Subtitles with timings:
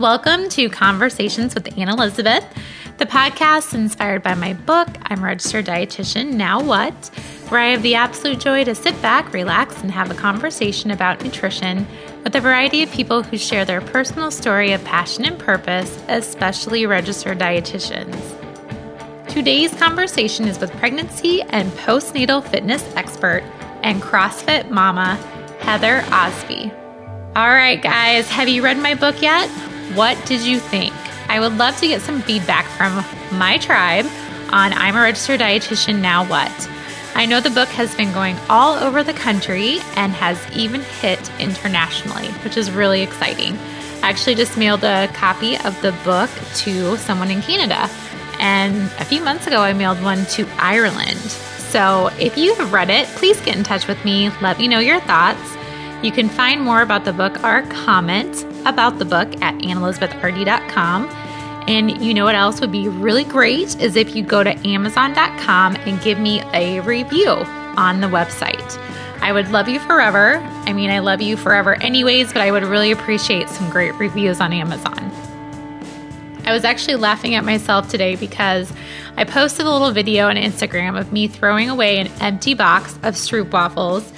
[0.00, 2.42] Welcome to Conversations with Anne Elizabeth,
[2.96, 6.94] the podcast inspired by my book, I'm Registered Dietitian, Now What?
[7.50, 11.22] Where I have the absolute joy to sit back, relax, and have a conversation about
[11.22, 11.86] nutrition
[12.24, 16.86] with a variety of people who share their personal story of passion and purpose, especially
[16.86, 18.16] registered dietitians.
[19.28, 23.42] Today's conversation is with pregnancy and postnatal fitness expert
[23.82, 25.16] and CrossFit mama,
[25.60, 26.72] Heather Osby.
[27.36, 29.50] All right, guys, have you read my book yet?
[29.94, 30.94] What did you think?
[31.28, 33.04] I would love to get some feedback from
[33.38, 34.06] my tribe
[34.52, 36.70] on I'm a registered dietitian, now what?
[37.14, 41.30] I know the book has been going all over the country and has even hit
[41.40, 43.58] internationally, which is really exciting.
[44.02, 47.88] I actually just mailed a copy of the book to someone in Canada.
[48.38, 51.18] And a few months ago, I mailed one to Ireland.
[51.18, 54.30] So if you have read it, please get in touch with me.
[54.40, 55.56] Let me know your thoughts.
[56.02, 61.08] You can find more about the book or comment about the book at annelizabethrd.com.
[61.68, 65.76] And you know what else would be really great is if you go to amazon.com
[65.76, 68.78] and give me a review on the website.
[69.22, 70.36] I would love you forever.
[70.66, 74.40] I mean, I love you forever anyways, but I would really appreciate some great reviews
[74.40, 75.10] on Amazon.
[76.46, 78.72] I was actually laughing at myself today because
[79.16, 83.14] I posted a little video on Instagram of me throwing away an empty box of
[83.14, 84.10] Stroop waffles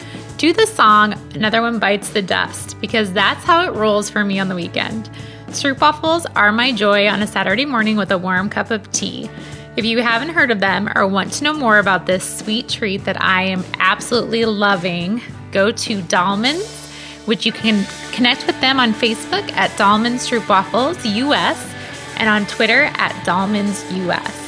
[0.42, 4.40] to the song Another One Bites the Dust because that's how it rolls for me
[4.40, 5.08] on the weekend.
[5.50, 9.30] Stroop waffles are my joy on a Saturday morning with a warm cup of tea.
[9.76, 13.04] If you haven't heard of them or want to know more about this sweet treat
[13.04, 16.90] that I am absolutely loving, go to Daelmans,
[17.28, 21.72] which you can connect with them on Facebook at Daelmans Stroop Waffles US
[22.16, 24.41] and on Twitter at Daelmans US.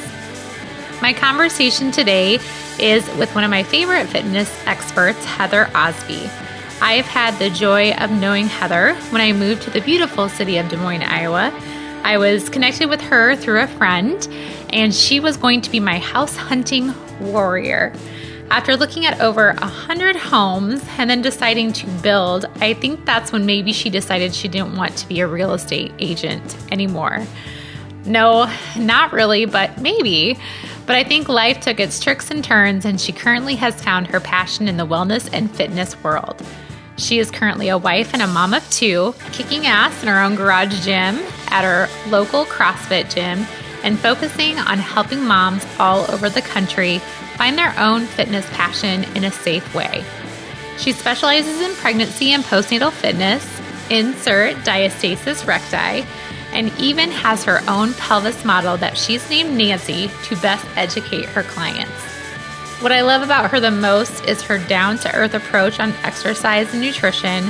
[1.01, 2.39] My conversation today
[2.79, 6.29] is with one of my favorite fitness experts, Heather Osby.
[6.81, 10.57] I have had the joy of knowing Heather when I moved to the beautiful city
[10.57, 11.53] of Des Moines, Iowa.
[12.03, 14.27] I was connected with her through a friend,
[14.69, 17.93] and she was going to be my house hunting warrior.
[18.49, 23.31] After looking at over a hundred homes and then deciding to build, I think that's
[23.31, 27.25] when maybe she decided she didn't want to be a real estate agent anymore.
[28.05, 30.37] No, not really, but maybe.
[30.85, 34.19] But I think life took its tricks and turns, and she currently has found her
[34.19, 36.41] passion in the wellness and fitness world.
[36.97, 40.35] She is currently a wife and a mom of two, kicking ass in her own
[40.35, 43.45] garage gym at her local CrossFit gym,
[43.83, 46.99] and focusing on helping moms all over the country
[47.35, 50.03] find their own fitness passion in a safe way.
[50.77, 53.45] She specializes in pregnancy and postnatal fitness,
[53.89, 56.05] insert diastasis recti,
[56.55, 61.43] and even has her own pelvis model that she's named Nancy to best educate her
[61.43, 61.91] clients.
[62.81, 66.73] What I love about her the most is her down to earth approach on exercise
[66.73, 67.43] and nutrition,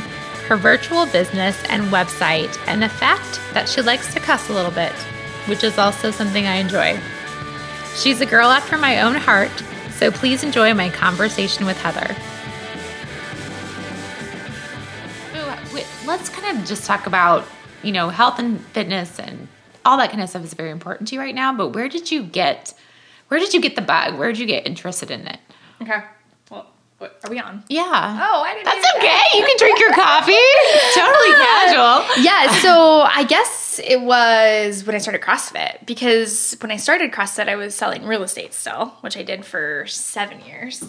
[0.47, 4.71] her virtual business and website, and the fact that she likes to cuss a little
[4.71, 4.93] bit,
[5.47, 6.99] which is also something I enjoy.
[7.95, 9.51] She's a girl after my own heart,
[9.91, 12.15] so please enjoy my conversation with Heather.
[16.05, 17.47] Let's kind of just talk about
[17.85, 19.47] you know, health and fitness and
[19.85, 21.53] all that kind of stuff is very important to you right now.
[21.53, 22.73] But where did you get,
[23.27, 24.17] where did you get the bug?
[24.17, 25.39] Where did you get interested in it?
[25.81, 26.03] Okay.
[26.49, 26.65] Well,
[26.97, 27.63] what, are we on?
[27.69, 27.83] Yeah.
[27.83, 28.65] Oh, I didn't.
[28.65, 29.07] That's okay.
[29.07, 29.33] That.
[29.35, 30.33] You can drink your coffee.
[30.95, 32.05] totally casual.
[32.23, 32.59] Yeah.
[32.61, 37.55] So I guess it was when I started CrossFit because when I started CrossFit, I
[37.55, 40.83] was selling real estate still, which I did for seven years.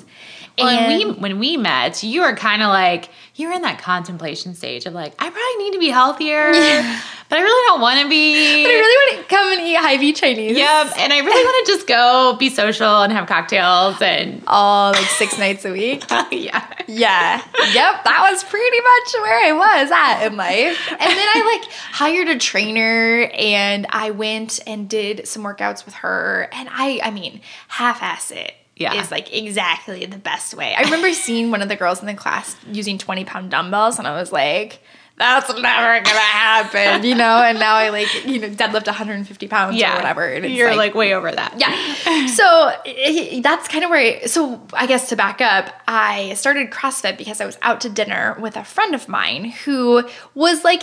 [0.59, 3.79] Well, and we when we met, you were kind of like you were in that
[3.79, 7.01] contemplation stage of like, I probably need to be healthier, yeah.
[7.29, 8.63] but I really don't want to be.
[8.65, 10.57] But I really want to come and eat Hy-Vee Chinese.
[10.57, 14.93] Yep, and I really want to just go be social and have cocktails and all
[14.93, 16.05] like six nights a week.
[16.11, 17.43] yeah, yeah,
[17.75, 18.05] yep.
[18.05, 20.91] That was pretty much where I was at in life.
[20.91, 25.95] And then I like hired a trainer and I went and did some workouts with
[25.97, 28.95] her, and I, I mean, half-ass it yeah.
[29.01, 30.75] is like exactly the best way.
[30.75, 34.07] I remember seeing one of the girls in the class using 20 pound dumbbells, and
[34.07, 34.81] I was like,
[35.19, 37.43] that's never gonna happen, you know.
[37.43, 39.95] And now I like you know deadlift 150 pounds yeah.
[39.95, 40.27] or whatever.
[40.27, 41.55] And You're like, like, way over that.
[41.59, 42.27] Yeah.
[42.35, 44.23] so it, that's kind of where.
[44.23, 47.89] I, so I guess to back up, I started CrossFit because I was out to
[47.89, 50.83] dinner with a friend of mine who was like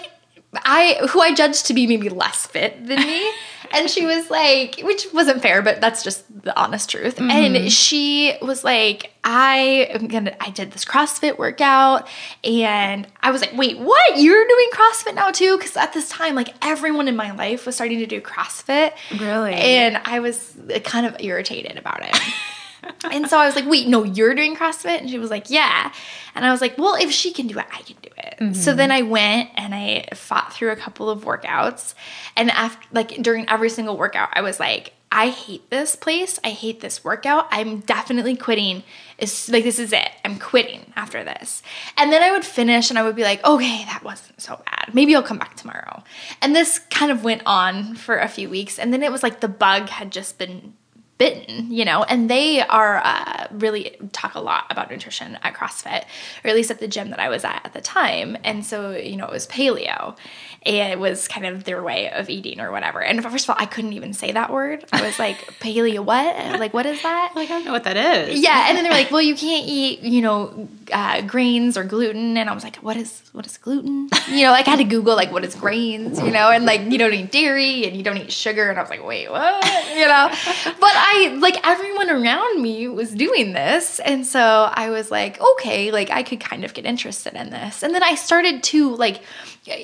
[0.55, 3.31] I who I judged to be maybe less fit than me.
[3.71, 7.15] and she was like, which wasn't fair, but that's just the honest truth.
[7.15, 7.29] Mm-hmm.
[7.29, 12.07] And she was like, I am gonna I did this CrossFit workout
[12.43, 14.19] and I was like, wait, what?
[14.19, 15.57] You're doing CrossFit now too?
[15.57, 18.93] Because at this time, like everyone in my life was starting to do CrossFit.
[19.19, 19.53] Really?
[19.53, 22.15] And I was kind of irritated about it.
[23.11, 24.99] and so I was like, wait, no, you're doing CrossFit?
[24.99, 25.91] And she was like, yeah.
[26.35, 28.55] And I was like, well, if she can do it, I can do CrossFit.
[28.55, 28.77] So mm-hmm.
[28.77, 31.93] then I went and I fought through a couple of workouts.
[32.35, 36.39] And after, like, during every single workout, I was like, I hate this place.
[36.43, 37.47] I hate this workout.
[37.51, 38.81] I'm definitely quitting.
[39.19, 40.09] It's like this is it.
[40.25, 41.61] I'm quitting after this.
[41.97, 44.95] And then I would finish and I would be like, okay, that wasn't so bad.
[44.95, 46.03] Maybe I'll come back tomorrow.
[46.41, 48.79] And this kind of went on for a few weeks.
[48.79, 50.73] And then it was like the bug had just been
[51.23, 56.03] bitten, you know, and they are uh, really talk a lot about nutrition at CrossFit,
[56.43, 58.35] or at least at the gym that I was at at the time.
[58.43, 60.17] And so, you know, it was paleo.
[60.65, 63.01] It was kind of their way of eating or whatever.
[63.01, 64.85] And first of all, I couldn't even say that word.
[64.93, 66.59] I was like, paleo what?
[66.59, 67.33] Like, what is that?
[67.35, 68.39] Like, I don't know what that is.
[68.39, 68.67] Yeah.
[68.67, 72.37] And then they're like, well, you can't eat, you know, uh, grains or gluten.
[72.37, 74.09] And I was like, what is, what is gluten?
[74.29, 76.81] You know, like I had to Google like, what is grains, you know, and like,
[76.89, 78.69] you don't eat dairy and you don't eat sugar.
[78.69, 79.65] And I was like, wait, what?
[79.95, 80.29] You know,
[80.79, 83.99] but I, like everyone around me was doing this.
[83.99, 87.83] And so I was like, okay, like I could kind of get interested in this.
[87.83, 89.21] And then I started to like,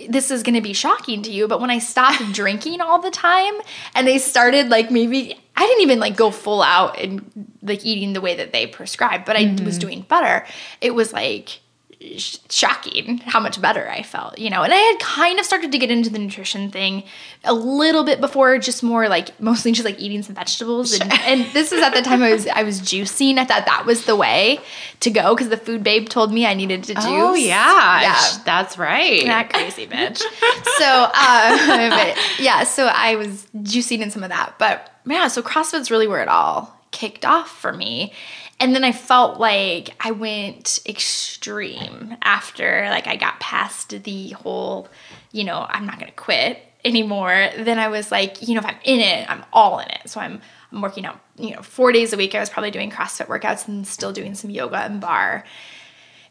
[0.09, 3.11] this is going to be shocking to you, but when I stopped drinking all the
[3.11, 3.53] time
[3.95, 8.13] and they started like maybe I didn't even like go full out and like eating
[8.13, 9.65] the way that they prescribed, but I mm-hmm.
[9.65, 10.45] was doing better.
[10.81, 11.59] It was like
[12.01, 14.63] shocking how much better I felt, you know.
[14.63, 17.03] And I had kind of started to get into the nutrition thing
[17.43, 20.97] a little bit before, just more like mostly just like eating some vegetables.
[20.97, 23.37] And, and this is at the time I was I was juicing.
[23.37, 24.59] I thought that was the way
[25.01, 27.03] to go because the food babe told me I needed to juice.
[27.05, 29.25] Oh yeah, yeah, that's right.
[29.25, 30.19] That crazy bitch.
[30.77, 35.91] so uh, yeah, so I was juicing in some of that, but yeah, so CrossFit's
[35.91, 38.13] really where it all kicked off for me.
[38.59, 44.89] And then I felt like I went extreme after like I got past the whole,
[45.31, 47.49] you know, I'm not going to quit anymore.
[47.57, 50.09] Then I was like, you know, if I'm in it, I'm all in it.
[50.09, 50.41] So I'm
[50.71, 52.35] I'm working out, you know, 4 days a week.
[52.35, 55.43] I was probably doing CrossFit workouts and still doing some yoga and barre.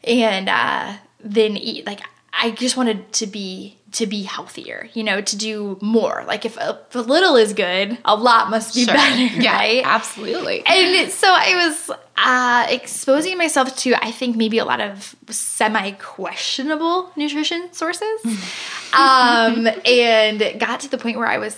[0.03, 2.01] And uh then eat like
[2.33, 6.23] I just wanted to be to be healthier, you know, to do more.
[6.27, 8.93] Like if a, if a little is good, a lot must be sure.
[8.93, 9.81] better, yeah, right?
[9.83, 10.63] Absolutely.
[10.65, 15.91] And so I was uh, exposing myself to, I think, maybe a lot of semi
[15.91, 18.25] questionable nutrition sources,
[18.93, 21.57] um, and got to the point where I was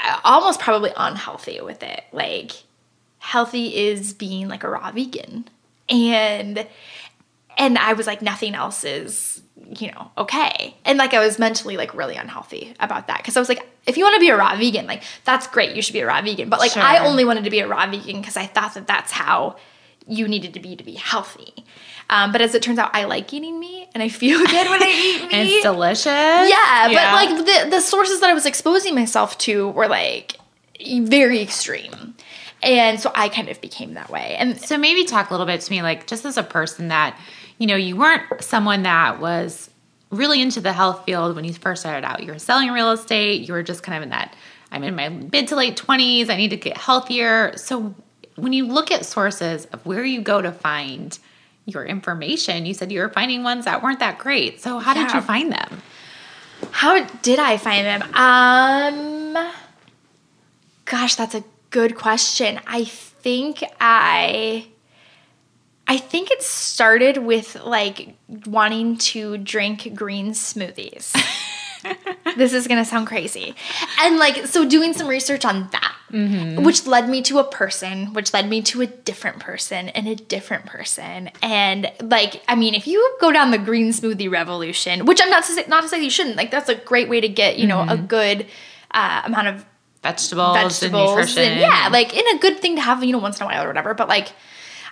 [0.00, 2.02] uh, almost probably unhealthy with it.
[2.12, 2.52] Like
[3.18, 5.48] healthy is being like a raw vegan,
[5.88, 6.66] and
[7.56, 10.74] and I was like nothing else is you know, okay.
[10.84, 13.96] And like I was mentally like really unhealthy about that because I was like, if
[13.96, 16.22] you want to be a raw vegan, like that's great, you should be a raw
[16.22, 16.48] vegan.
[16.48, 16.82] But like sure.
[16.82, 19.56] I only wanted to be a raw vegan because I thought that that's how
[20.06, 21.52] you needed to be to be healthy.
[22.10, 24.82] Um, but as it turns out, I like eating meat and I feel good when
[24.82, 25.56] I eat meat.
[25.56, 26.06] it's delicious.
[26.06, 30.36] Yeah, yeah, but like the the sources that I was exposing myself to were like
[30.80, 32.14] very extreme.
[32.62, 34.34] And so I kind of became that way.
[34.36, 37.16] And so maybe talk a little bit to me, like just as a person that
[37.58, 39.70] you know, you weren't someone that was
[40.10, 42.22] really into the health field when you first started out.
[42.22, 44.34] You were selling real estate, you were just kind of in that
[44.70, 47.56] I'm in my mid to late 20s, I need to get healthier.
[47.56, 47.94] So
[48.36, 51.18] when you look at sources of where you go to find
[51.64, 54.60] your information, you said you were finding ones that weren't that great.
[54.60, 55.06] So how yeah.
[55.06, 55.82] did you find them?
[56.70, 58.14] How did I find them?
[58.14, 59.52] Um
[60.84, 62.60] gosh, that's a good question.
[62.66, 64.68] I think I
[65.88, 68.14] I think it started with like
[68.46, 71.16] wanting to drink green smoothies.
[72.36, 73.54] this is gonna sound crazy.
[74.00, 76.62] And like, so doing some research on that, mm-hmm.
[76.62, 80.14] which led me to a person, which led me to a different person and a
[80.14, 81.30] different person.
[81.42, 85.44] And like, I mean, if you go down the green smoothie revolution, which I'm not
[85.44, 87.66] to say, not to say you shouldn't, like, that's a great way to get, you
[87.66, 87.90] know, mm-hmm.
[87.90, 88.46] a good
[88.90, 89.64] uh, amount of
[90.02, 91.42] vegetables, vegetables and nutrition.
[91.44, 93.64] And yeah, like, in a good thing to have, you know, once in a while
[93.64, 93.94] or whatever.
[93.94, 94.28] But like,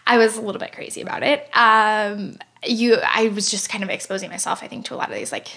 [0.07, 1.49] I was a little bit crazy about it.
[1.55, 5.17] Um, you, I was just kind of exposing myself, I think, to a lot of
[5.17, 5.49] these like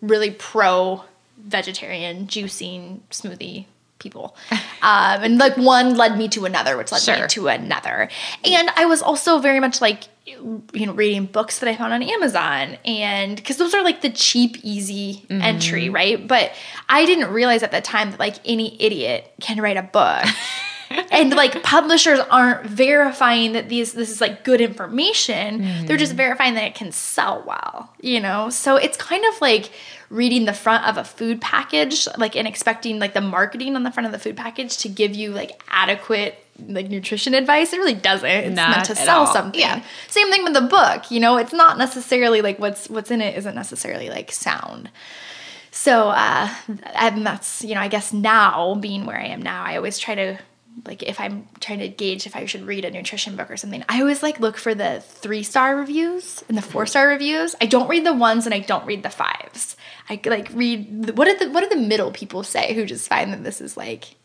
[0.00, 1.04] really pro
[1.38, 3.66] vegetarian juicing smoothie
[3.98, 4.36] people.
[4.82, 7.22] Um, and like one led me to another, which led sure.
[7.22, 8.10] me to another.
[8.44, 12.02] And I was also very much like, you know, reading books that I found on
[12.02, 12.76] Amazon.
[12.84, 15.40] And because those are like the cheap, easy mm-hmm.
[15.40, 16.28] entry, right?
[16.28, 16.52] But
[16.86, 20.26] I didn't realize at the time that like any idiot can write a book.
[21.10, 25.60] and like publishers aren't verifying that these this is like good information.
[25.60, 25.86] Mm-hmm.
[25.86, 28.50] They're just verifying that it can sell well, you know?
[28.50, 29.70] So it's kind of like
[30.10, 33.90] reading the front of a food package, like and expecting like the marketing on the
[33.90, 37.72] front of the food package to give you like adequate like nutrition advice.
[37.72, 38.28] It really doesn't.
[38.28, 39.32] It's not meant to sell all.
[39.32, 39.60] something.
[39.60, 39.82] Yeah.
[40.08, 41.10] Same thing with the book.
[41.10, 44.90] You know, it's not necessarily like what's what's in it isn't necessarily like sound.
[45.70, 46.48] So uh
[46.94, 50.14] and that's, you know, I guess now being where I am now, I always try
[50.14, 50.38] to
[50.86, 53.84] like if I'm trying to gauge if I should read a nutrition book or something,
[53.88, 56.70] I always like look for the three star reviews and the mm-hmm.
[56.70, 57.54] four star reviews.
[57.60, 59.76] I don't read the ones and I don't read the fives.
[60.08, 63.08] I like read the, what did the what do the middle people say who just
[63.08, 64.16] find that this is like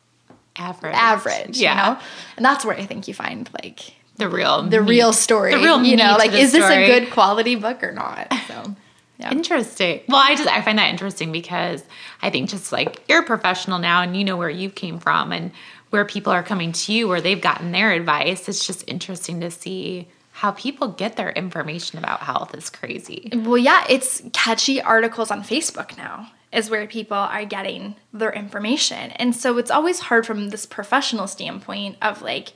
[0.56, 0.96] Average.
[0.96, 1.72] average, Yeah.
[1.72, 2.02] you know?
[2.38, 4.64] And that's where I think you find like The real.
[4.64, 4.90] the meat.
[4.90, 5.54] real story.
[5.54, 6.86] The real you know, like is this story.
[6.86, 8.34] a good quality book or not?
[8.48, 8.76] So
[9.20, 9.32] yeah.
[9.32, 10.00] Interesting.
[10.08, 11.84] Well, I just I find that interesting because
[12.22, 15.34] I think just like you're a professional now and you know where you came from
[15.34, 15.52] and
[15.90, 18.48] where people are coming to you where they've gotten their advice.
[18.48, 23.30] It's just interesting to see how people get their information about health is crazy.
[23.34, 29.12] Well, yeah, it's catchy articles on Facebook now is where people are getting their information.
[29.12, 32.54] And so it's always hard from this professional standpoint of like,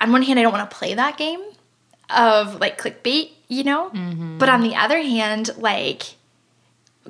[0.00, 1.42] on one hand, I don't want to play that game
[2.10, 3.90] of like clickbait, you know?
[3.90, 4.38] Mm-hmm.
[4.38, 6.02] But on the other hand, like,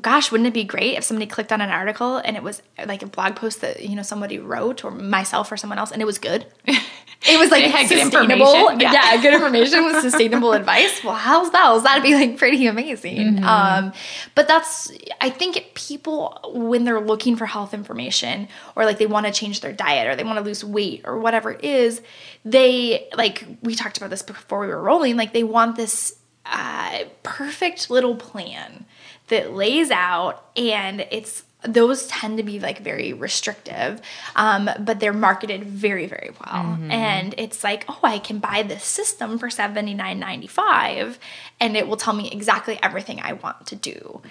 [0.01, 3.03] gosh, wouldn't it be great if somebody clicked on an article and it was like
[3.03, 6.07] a blog post that, you know, somebody wrote or myself or someone else and it
[6.07, 6.47] was good?
[7.25, 8.53] It was like It had good sustainable.
[8.53, 8.93] information, Yeah.
[8.95, 9.23] yeah.
[9.23, 11.05] good information with sustainable advice.
[11.05, 11.85] Well, how's bells?
[11.85, 13.45] That'd be like pretty amazing.
[13.45, 13.93] Um,
[14.35, 19.27] but that's, I think people, when they're looking for health information or like they want
[19.27, 22.03] to change their diet or they want to lose weight or whatever it is,
[22.45, 27.05] they, like we talked about this before we were rolling, like they want this uh,
[27.23, 28.85] perfect little plan
[29.33, 34.01] that lays out and it's those tend to be like very restrictive
[34.35, 38.85] um, but they're marketed very very well and it's like oh i can buy this
[38.85, 41.19] system for $79.95
[41.61, 44.23] and it will tell me exactly everything i want to do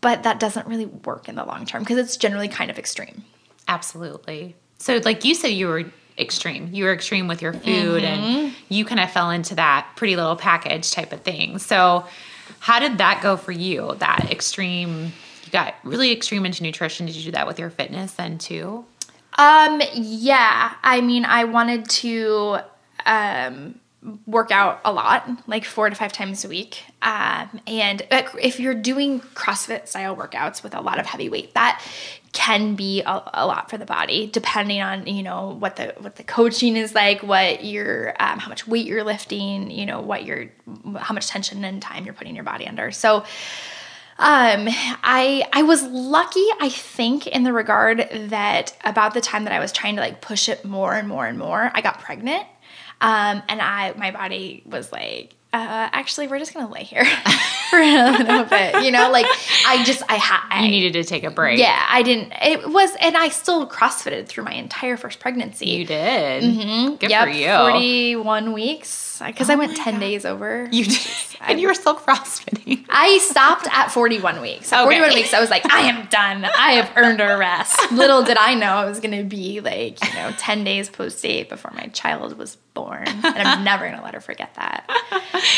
[0.00, 3.24] but that doesn't really work in the long term because it's generally kind of extreme
[3.68, 4.56] Absolutely.
[4.78, 5.84] So, like you said, you were
[6.18, 6.70] extreme.
[6.72, 10.36] You were extreme with your food, and you kind of fell into that pretty little
[10.36, 11.58] package type of thing.
[11.58, 12.06] So,
[12.60, 13.94] how did that go for you?
[13.98, 15.12] That extreme,
[15.44, 17.06] you got really extreme into nutrition.
[17.06, 18.84] Did you do that with your fitness then too?
[19.36, 20.74] Um, yeah.
[20.82, 22.58] I mean, I wanted to
[23.06, 23.78] um,
[24.26, 26.84] work out a lot, like four to five times a week.
[27.02, 31.84] Um, and if you're doing CrossFit style workouts with a lot of heavy weight, that
[32.32, 36.16] can be a, a lot for the body, depending on you know what the what
[36.16, 40.24] the coaching is like, what your um, how much weight you're lifting, you know what
[40.24, 40.46] your
[40.98, 42.92] how much tension and time you're putting your body under.
[42.92, 43.24] So
[44.20, 44.66] um,
[45.02, 49.60] I I was lucky, I think, in the regard that about the time that I
[49.60, 52.46] was trying to like push it more and more and more, I got pregnant.
[53.00, 57.04] Um, and I my body was like, uh, actually, we're just gonna lay here
[57.70, 59.10] for a little bit, you know.
[59.10, 59.26] Like
[59.66, 61.58] I just I had You needed to take a break.
[61.58, 62.32] yeah, I didn't.
[62.42, 65.70] It was, and I still CrossFitted through my entire first pregnancy.
[65.70, 66.42] You did.
[66.42, 66.94] Mm-hmm.
[66.96, 67.48] Good yep, for you.
[67.56, 70.68] forty-one weeks because I went ten days over.
[70.70, 71.06] You did.
[71.40, 72.84] and you were still crossfitting.
[72.88, 74.72] I stopped at 41 weeks.
[74.72, 74.96] At Okay.
[74.98, 76.44] 41 weeks, I was like, I am done.
[76.44, 77.92] I have earned a rest.
[77.92, 81.22] Little did I know I was going to be like, you know, 10 days post
[81.22, 83.06] date before my child was born.
[83.08, 84.88] And I'm never going to let her forget that.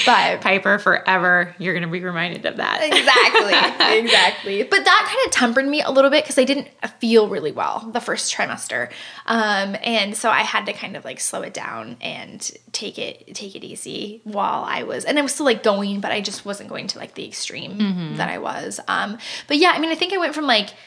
[0.07, 1.55] But Piper forever.
[1.59, 2.81] You're going to be reminded of that.
[2.83, 4.63] exactly, exactly.
[4.65, 6.69] But that kind of tempered me a little bit because I didn't
[7.01, 8.91] feel really well the first trimester,
[9.27, 13.35] um, and so I had to kind of like slow it down and take it
[13.35, 16.45] take it easy while I was, and I was still like going, but I just
[16.45, 18.81] wasn't going to like the extreme that I was.
[18.89, 20.71] Um, but yeah, I mean, I think I went from like.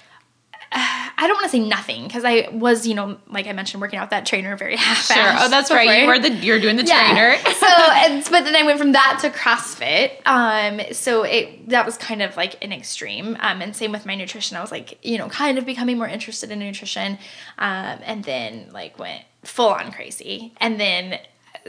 [0.75, 3.99] I don't want to say nothing because I was, you know, like I mentioned, working
[3.99, 5.15] out that trainer very half Sure.
[5.37, 6.01] Oh, that's right.
[6.01, 7.37] You were the you're doing the trainer.
[7.59, 10.13] so, and, but then I went from that to CrossFit.
[10.25, 13.37] Um, so it that was kind of like an extreme.
[13.39, 14.57] Um, and same with my nutrition.
[14.57, 17.19] I was like, you know, kind of becoming more interested in nutrition.
[17.59, 20.53] Um, and then like went full on crazy.
[20.57, 21.19] And then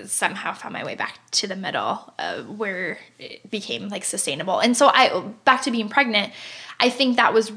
[0.07, 4.59] somehow found my way back to the middle uh, where it became like sustainable.
[4.59, 6.33] And so I back to being pregnant.
[6.81, 7.53] I think that was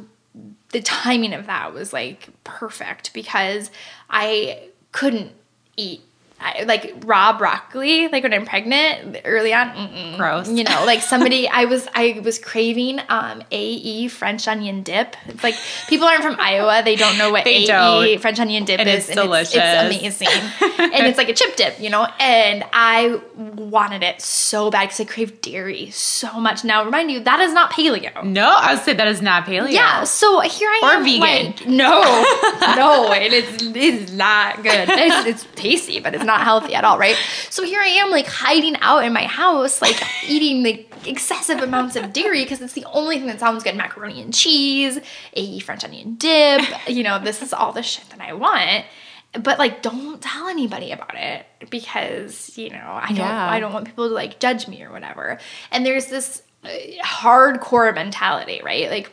[0.70, 3.72] the timing of that was like perfect because
[4.10, 5.32] I couldn't
[5.76, 6.02] eat
[6.40, 10.16] I, like raw broccoli like when I'm pregnant early on.
[10.18, 10.50] Gross.
[10.50, 15.44] you know like somebody I was I was craving um AE French onion dip it's
[15.44, 15.56] like
[15.88, 18.22] people aren't from Iowa they don't know what They AE don't.
[18.22, 19.56] French onion dip And is it's and it's, delicious.
[19.56, 24.70] it's amazing and it's like a chip dip you know and I wanted it so
[24.70, 28.48] bad because I crave dairy so much now remind you that is not paleo No,
[28.58, 29.72] I would say that is not paleo.
[29.72, 31.04] yeah, so here I Or am.
[31.04, 31.20] vegan.
[31.22, 32.02] Like, no,
[32.76, 34.88] no, it is, it is not good.
[34.90, 37.16] It's, it's tasty, but it's not healthy at all, right?
[37.50, 41.96] So here I am, like hiding out in my house, like eating like excessive amounts
[41.96, 45.00] of dairy because it's the only thing that sounds good: macaroni and cheese,
[45.34, 46.62] a French onion dip.
[46.88, 48.86] You know, this is all the shit that I want.
[49.34, 53.18] But like, don't tell anybody about it because you know I don't.
[53.18, 53.50] Yeah.
[53.50, 55.40] I don't want people to like judge me or whatever.
[55.72, 56.70] And there's this uh,
[57.04, 58.90] hardcore mentality, right?
[58.90, 59.12] Like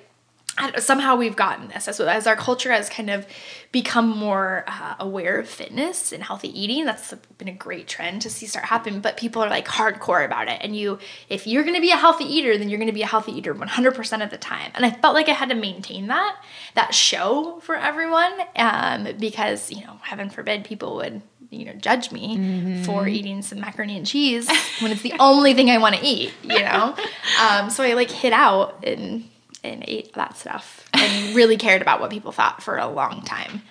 [0.78, 3.26] somehow we've gotten this as, as our culture has kind of
[3.72, 8.30] become more uh, aware of fitness and healthy eating that's been a great trend to
[8.30, 10.58] see start happening but people are like hardcore about it.
[10.60, 13.02] And you if you're going to be a healthy eater then you're going to be
[13.02, 14.70] a healthy eater 100% of the time.
[14.74, 16.36] And i felt like i had to maintain that
[16.74, 21.20] that show for everyone um, because you know heaven forbid people would
[21.50, 22.82] you know judge me mm-hmm.
[22.82, 24.48] for eating some macaroni and cheese
[24.80, 26.94] when it's the only thing i want to eat you know?
[27.40, 29.28] Um, so i like hit out and
[29.64, 33.62] and ate that stuff and really cared about what people thought for a long time.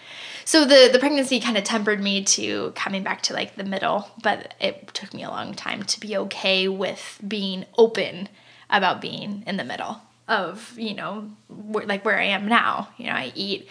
[0.45, 4.11] So the the pregnancy kind of tempered me to coming back to like the middle,
[4.21, 8.27] but it took me a long time to be okay with being open
[8.69, 12.89] about being in the middle of, you know, like where I am now.
[12.97, 13.69] You know, I eat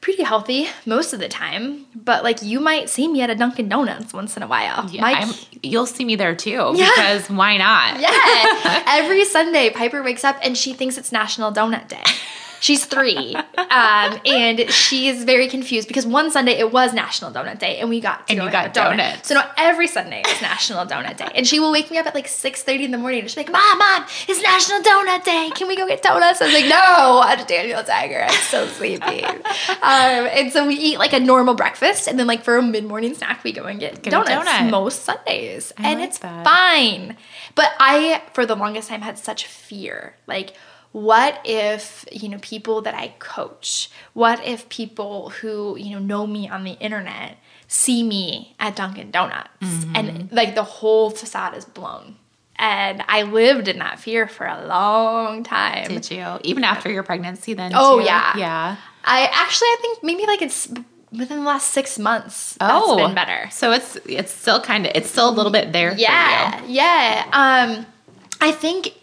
[0.00, 3.68] pretty healthy most of the time, but like you might see me at a Dunkin'
[3.68, 4.88] Donuts once in a while.
[4.90, 6.90] Yeah, Mike, you'll see me there too yeah.
[6.94, 8.00] because why not?
[8.00, 8.82] Yeah.
[8.86, 12.02] Every Sunday, Piper wakes up and she thinks it's National Donut Day.
[12.60, 17.58] She's three, um, and she is very confused because one Sunday it was National Donut
[17.58, 19.28] Day, and we got and you got donuts.
[19.28, 22.14] So now every Sunday is National Donut Day, and she will wake me up at
[22.14, 25.50] like six thirty in the morning, and she's like, "Mom, mom, it's National Donut Day.
[25.54, 28.22] Can we go get donuts?" I was like, "No, watch Daniel Tiger.
[28.28, 29.38] I'm so sleepy." um,
[29.82, 33.14] and so we eat like a normal breakfast, and then like for a mid morning
[33.14, 34.70] snack, we go and get, get donuts donut.
[34.70, 36.44] most Sundays, I and like it's that.
[36.44, 37.16] fine.
[37.54, 40.54] But I, for the longest time, had such fear, like
[40.92, 46.26] what if you know people that i coach what if people who you know know
[46.26, 47.36] me on the internet
[47.68, 49.48] see me at dunkin donuts?
[49.60, 49.96] Mm-hmm.
[49.96, 52.16] and like the whole facade is blown.
[52.56, 55.86] And i lived in that fear for a long time.
[55.86, 56.26] Did you?
[56.42, 58.06] Even after your pregnancy then oh too?
[58.06, 58.36] yeah.
[58.36, 58.76] Yeah.
[59.04, 60.68] I actually i think maybe like it's
[61.12, 62.96] within the last six months oh.
[62.96, 63.48] that's been better.
[63.50, 67.24] So it's it's still kind of it's still a little bit there yeah yeah.
[67.32, 67.86] Um
[68.40, 68.94] i think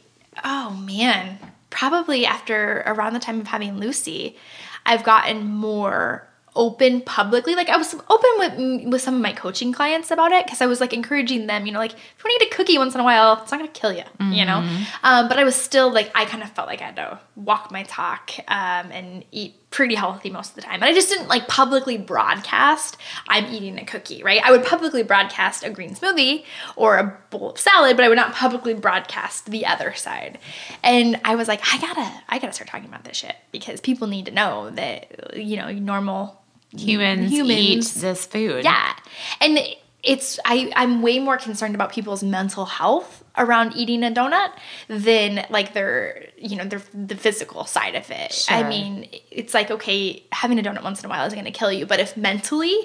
[0.43, 1.37] oh man
[1.69, 4.38] probably after around the time of having Lucy,
[4.86, 7.55] I've gotten more open publicly.
[7.55, 10.65] Like I was open with with some of my coaching clients about it because I
[10.65, 11.65] was like encouraging them.
[11.65, 13.51] You know, like if you want to eat a cookie once in a while, it's
[13.51, 14.03] not gonna kill you.
[14.19, 14.34] Mm-hmm.
[14.34, 14.84] You know, mm-hmm.
[15.03, 17.72] um, but I was still like I kind of felt like I had to walk
[17.72, 20.75] my talk um, and eat pretty healthy most of the time.
[20.75, 22.96] And I just didn't like publicly broadcast
[23.27, 24.42] I'm eating a cookie, right?
[24.42, 26.46] I would publicly broadcast a green smoothie
[26.77, 30.40] or a bowl of salad, but I would not publicly broadcast the other side.
[30.81, 34.07] And I was like, I gotta, I gotta start talking about this shit because people
[34.07, 38.64] need to know that you know normal humans, humans eat this food.
[38.64, 38.96] Yeah.
[39.42, 39.59] And
[40.05, 44.51] it's I, I'm way more concerned about people's mental health around eating a donut
[44.87, 48.31] than like their you know their the physical side of it.
[48.31, 48.55] Sure.
[48.55, 51.51] I mean, it's like okay, having a donut once in a while is going to
[51.51, 52.77] kill you, but if mentally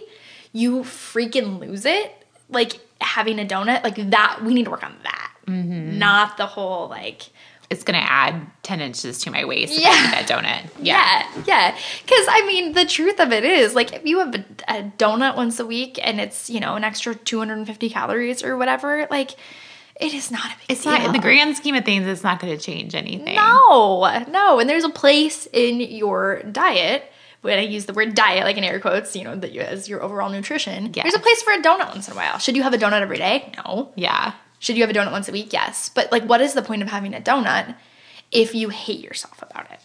[0.53, 2.13] you freaking lose it,
[2.49, 5.99] like having a donut, like that, we need to work on that, mm-hmm.
[5.99, 7.29] not the whole like
[7.71, 10.11] it's going to add 10 inches to my waist yeah.
[10.11, 10.69] that donut.
[10.83, 11.25] Yeah.
[11.47, 11.77] Yeah.
[12.03, 12.33] Because, yeah.
[12.33, 15.61] I mean, the truth of it is, like, if you have a, a, donut once
[15.61, 19.33] a week and it's, you know, an extra 250 calories or whatever, like,
[20.01, 20.93] it is not a big it's deal.
[20.93, 24.59] not in the grand scheme of things it's not going to change anything no no
[24.59, 27.05] and there's a place in your diet
[27.43, 29.89] when I use the word diet, like in air quotes, you know, that you, as
[29.89, 31.05] your overall nutrition, yes.
[31.05, 32.39] there's a place for a donut once in a while.
[32.39, 33.53] Should you have a donut every day?
[33.65, 33.93] No.
[33.97, 34.35] Yeah.
[34.61, 35.53] Should you have a donut once a week?
[35.53, 35.89] Yes.
[35.89, 37.75] But like, what is the point of having a donut
[38.31, 39.81] if you hate yourself about it?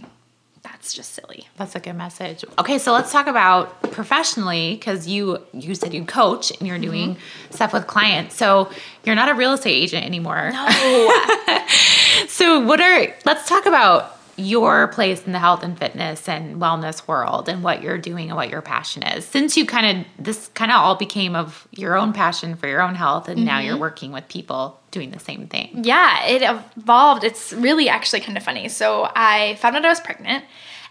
[0.62, 1.48] That's just silly.
[1.58, 2.44] That's a good message.
[2.60, 7.16] Okay, so let's talk about professionally because you you said you coach and you're doing
[7.16, 7.54] mm-hmm.
[7.54, 8.36] stuff with clients.
[8.36, 8.70] So
[9.04, 10.52] you're not a real estate agent anymore.
[10.52, 10.68] No.
[12.28, 17.08] so what are let's talk about your place in the health and fitness and wellness
[17.08, 19.26] world and what you're doing and what your passion is.
[19.26, 22.82] Since you kind of this kind of all became of your own passion for your
[22.82, 23.45] own health and mm-hmm.
[23.45, 23.82] now you're mm-hmm.
[23.82, 25.84] working with people doing the same thing.
[25.84, 27.24] Yeah, it evolved.
[27.24, 28.67] It's really actually kind of funny.
[28.69, 30.43] So I found out I was pregnant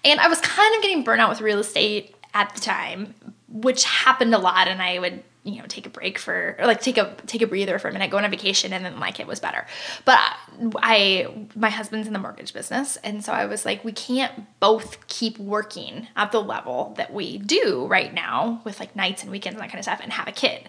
[0.04, 3.14] and I was kind of getting burnout with real estate at the time,
[3.48, 6.80] which happened a lot and I would you know take a break for or like
[6.80, 9.20] take a take a breather for a minute go on a vacation and then like
[9.20, 9.66] it was better.
[10.04, 10.20] But
[10.76, 15.07] i my husband's in the mortgage business and so i was like we can't both
[15.09, 19.57] keep working at the level that we do right now with like nights and weekends
[19.57, 20.68] and that kind of stuff and have a kid.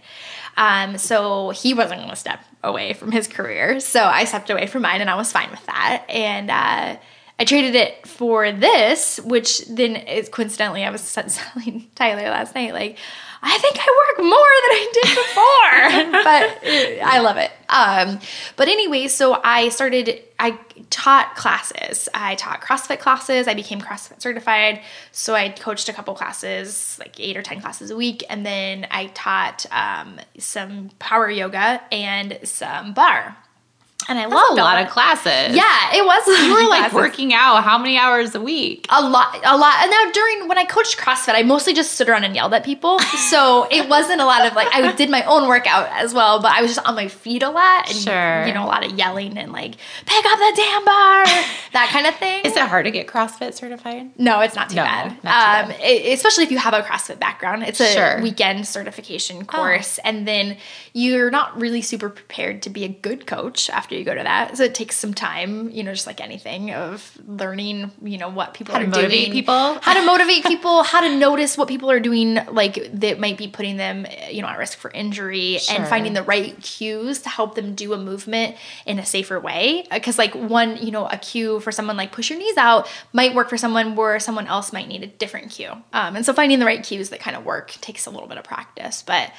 [0.57, 4.67] Um, so he wasn't going to step away from his career so i stepped away
[4.67, 6.05] from mine and i was fine with that.
[6.09, 6.97] And uh,
[7.37, 12.73] I traded it for this, which then is coincidentally I was telling Tyler last night,
[12.73, 12.97] like,
[13.47, 17.51] I think I work more than I did before, but I love it.
[17.69, 18.19] Um,
[18.55, 20.57] but anyway, so I started, I
[20.89, 22.09] taught classes.
[22.13, 23.47] I taught CrossFit classes.
[23.47, 24.81] I became CrossFit certified.
[25.11, 28.23] So I coached a couple classes, like eight or 10 classes a week.
[28.29, 33.37] And then I taught um, some power yoga and some barre.
[34.07, 35.55] And I loved a lot of classes.
[35.55, 36.27] Yeah, it was.
[36.27, 38.85] You were like working out how many hours a week?
[38.89, 39.75] a lot, a lot.
[39.81, 42.63] And now during when I coached CrossFit, I mostly just stood around and yelled at
[42.63, 42.99] people.
[43.35, 46.51] So it wasn't a lot of like I did my own workout as well, but
[46.51, 48.45] I was just on my feet a lot and Sure.
[48.47, 51.25] you know a lot of yelling and like pick up the damn bar,
[51.73, 52.41] that kind of thing.
[52.45, 54.11] Is it hard to get CrossFit certified?
[54.17, 55.23] No, it's not too No, bad.
[55.23, 57.63] not um, e- especially if you have a CrossFit background.
[57.63, 58.19] It's a Sure.
[58.19, 58.21] Oh.
[58.21, 60.57] weekend certification course, and then
[60.93, 64.57] you're not really super prepared to be a good coach after you go to that.
[64.57, 68.53] So it takes some time, you know, just like anything of learning, you know, what
[68.53, 69.77] people How are to motivate doing, people.
[69.81, 73.47] how to motivate people, how to notice what people are doing, like that might be
[73.47, 75.77] putting them, you know, at risk for injury, Sure.
[75.77, 78.55] and finding the right cues to help them do a movement
[78.85, 79.85] in a safer way.
[79.91, 83.35] Because like one, you know, a cue for someone like push your knees out might
[83.35, 85.71] work for someone where someone else might need a different cue.
[85.93, 88.39] Um, and so finding the right cues that kind of work takes a little bit
[88.39, 89.03] of practice.
[89.03, 89.31] But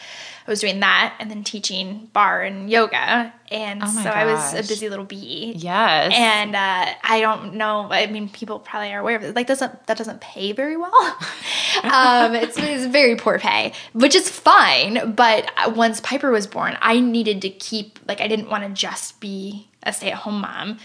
[0.46, 4.54] I was doing that and then teaching barre and yoga, and Oh so I was
[4.54, 5.54] a busy little bee.
[5.56, 6.12] Yes.
[6.14, 7.88] And uh, I don't know.
[7.90, 9.35] I mean, people probably are aware of it.
[9.35, 10.94] Like, doesn't that doesn't pay very well?
[11.82, 15.14] um, it's, it's very poor pay, which is fine.
[15.16, 19.20] But once Piper was born, I needed to keep like I didn't want to just
[19.20, 20.78] be a stay at home mom.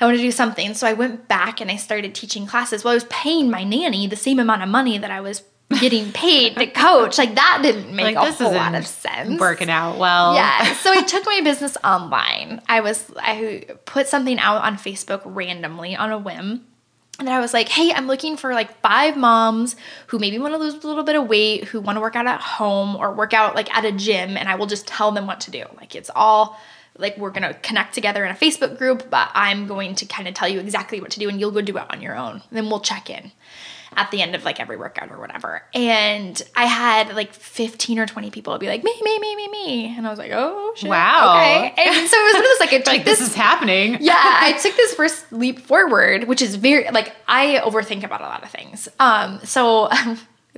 [0.00, 2.84] I wanted to do something, so I went back and I started teaching classes.
[2.84, 5.42] Well, I was paying my nanny the same amount of money that I was
[5.80, 7.18] getting paid to coach.
[7.18, 10.34] Like that didn't make like a whole lot of sense working out well.
[10.34, 15.20] yeah so i took my business online i was i put something out on facebook
[15.24, 16.64] randomly on a whim
[17.18, 19.74] and I was like, hey, I'm looking for like five moms
[20.06, 22.28] who maybe want to lose a little bit of weight, who want to work out
[22.28, 25.26] at home or work out like at a gym, and I will just tell them
[25.26, 25.64] what to do.
[25.76, 26.60] Like it's all
[26.98, 30.34] like we're gonna connect together in a Facebook group, but I'm going to kind of
[30.34, 32.42] tell you exactly what to do, and you'll go do it on your own.
[32.50, 33.32] then we'll check in
[33.96, 35.62] at the end of like every workout or whatever.
[35.74, 39.96] And I had like 15 or 20 people be like, me, me, me, me, me.
[39.96, 40.88] And I was like, oh, shit.
[40.88, 41.36] Wow.
[41.36, 41.74] Okay.
[41.76, 43.98] And so it was one of those like, I took Like this is happening.
[44.00, 48.24] yeah, I took this first leap forward, which is very like I overthink about a
[48.24, 48.88] lot of things.
[49.00, 49.90] Um, so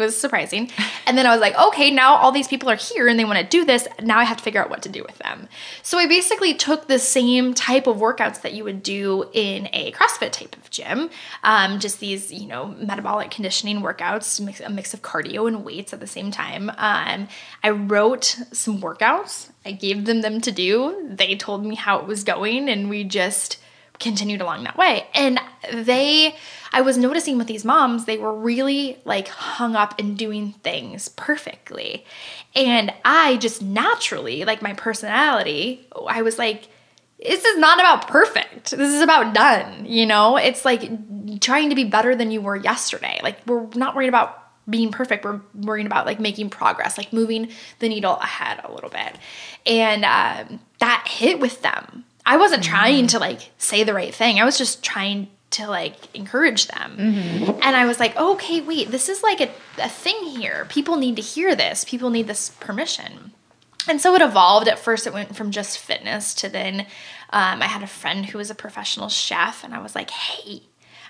[0.00, 0.70] was surprising.
[1.06, 3.38] And then I was like, okay, now all these people are here and they want
[3.38, 3.86] to do this.
[4.02, 5.48] Now I have to figure out what to do with them.
[5.82, 9.92] So I basically took the same type of workouts that you would do in a
[9.92, 11.10] CrossFit type of gym,
[11.42, 16.00] um, just these you know metabolic conditioning workouts, a mix of cardio and weights at
[16.00, 16.70] the same time.
[16.76, 17.28] Um,
[17.62, 19.50] I wrote some workouts.
[19.64, 21.08] I gave them them to do.
[21.08, 23.58] They told me how it was going, and we just
[23.98, 25.06] continued along that way.
[25.14, 25.40] And
[25.72, 26.34] they,
[26.72, 31.08] I was noticing with these moms, they were really like hung up in doing things
[31.08, 32.04] perfectly.
[32.54, 36.68] And I just naturally, like my personality, I was like,
[37.18, 38.70] this is not about perfect.
[38.70, 39.84] This is about done.
[39.84, 43.20] You know, it's like trying to be better than you were yesterday.
[43.22, 44.36] Like, we're not worried about
[44.68, 45.24] being perfect.
[45.24, 49.16] We're worrying about like making progress, like moving the needle ahead a little bit.
[49.66, 52.04] And um, that hit with them.
[52.24, 54.38] I wasn't trying to like say the right thing.
[54.38, 56.96] I was just trying to like encourage them.
[56.98, 60.66] And I was like, okay, wait, this is like a, a thing here.
[60.68, 61.84] People need to hear this.
[61.84, 63.32] People need this permission.
[63.88, 64.68] And so it evolved.
[64.68, 66.80] At first, it went from just fitness to then
[67.30, 70.62] um, I had a friend who was a professional chef, and I was like, hey,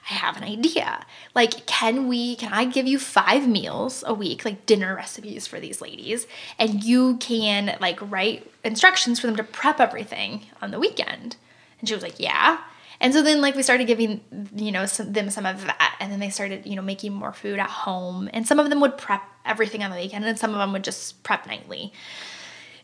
[0.09, 1.05] I have an idea.
[1.35, 5.61] Like, can we, can I give you five meals a week, like dinner recipes for
[5.61, 6.27] these ladies,
[6.59, 11.37] and you can like write instructions for them to prep everything on the weekend?
[11.81, 12.59] And she was like, yeah.
[13.01, 14.21] And so then like we started giving,
[14.55, 15.97] you know, some, them some of that.
[16.01, 18.29] And then they started, you know, making more food at home.
[18.33, 20.85] And some of them would prep everything on the weekend, and some of them would
[20.85, 21.93] just prep nightly.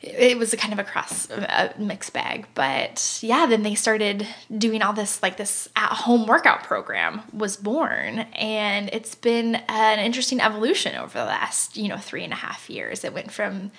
[0.03, 2.47] It was a kind of a cross a uh, mixed bag.
[2.55, 4.27] But yeah then they started
[4.57, 8.21] doing all this like this at home workout program was born.
[8.35, 12.69] And it's been an interesting evolution over the last you know three and a half
[12.71, 13.05] years.
[13.05, 13.73] It went from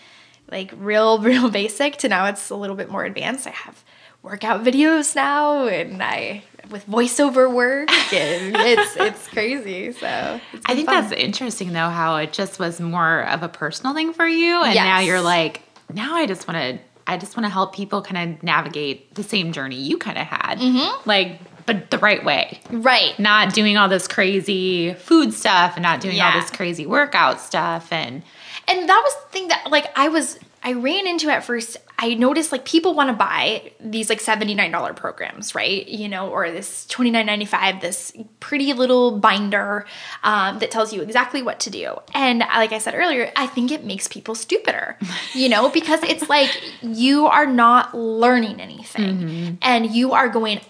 [0.51, 3.47] like real real basic to now it's a little bit more advanced.
[3.47, 3.83] I have
[4.27, 10.75] workout videos now and i with voiceover work and it's it's crazy so it's I
[10.75, 11.01] think fun.
[11.09, 14.73] that's interesting though how it just was more of a personal thing for you and
[14.75, 14.83] Yes.
[14.85, 15.61] now you're like
[15.93, 19.23] now I just want to I just want to help people kind of navigate the
[19.23, 20.57] same journey you kind of had.
[20.59, 21.07] Mm-hmm.
[21.09, 22.59] Like but the right way.
[22.69, 27.39] right Not doing all this crazy food stuff and not doing all this crazy workout
[27.39, 28.23] stuff and
[28.67, 31.77] and that was the thing that like I was I ran into at first.
[31.99, 35.87] I noticed like people want to buy these like seventy nine dollar programs, right?
[35.87, 39.85] You know, or this twenty nine ninety five, this pretty little binder
[40.23, 41.95] um, that tells you exactly what to do.
[42.13, 44.97] And like I said earlier, I think it makes people stupider,
[45.33, 50.61] you know, because it's like you are not learning anything, and you are going uh,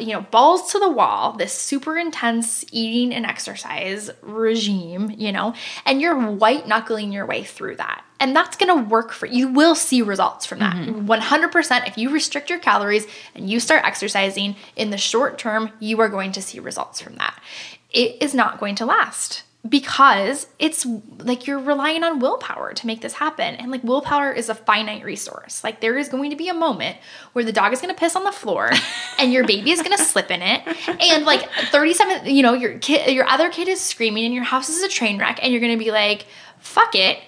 [0.00, 5.54] you know, balls to the wall, this super intense eating and exercise regime, you know,
[5.84, 8.04] and you're white knuckling your way through that.
[8.20, 9.48] And that's going to work for you.
[9.48, 10.76] will see results from that.
[10.76, 11.10] Mm-hmm.
[11.10, 16.00] 100% if you restrict your calories and you start exercising in the short term, you
[16.00, 17.42] are going to see results from that.
[17.90, 20.84] It is not going to last because it's
[21.18, 23.54] like you're relying on willpower to make this happen.
[23.54, 25.62] And like willpower is a finite resource.
[25.62, 26.96] Like there is going to be a moment
[27.32, 28.70] where the dog is going to piss on the floor
[29.18, 30.62] and your baby is going to slip in it.
[30.88, 34.68] And like 37, you know, your kid, your other kid is screaming and your house
[34.68, 36.26] is a train wreck and you're going to be like,
[36.58, 37.18] fuck it.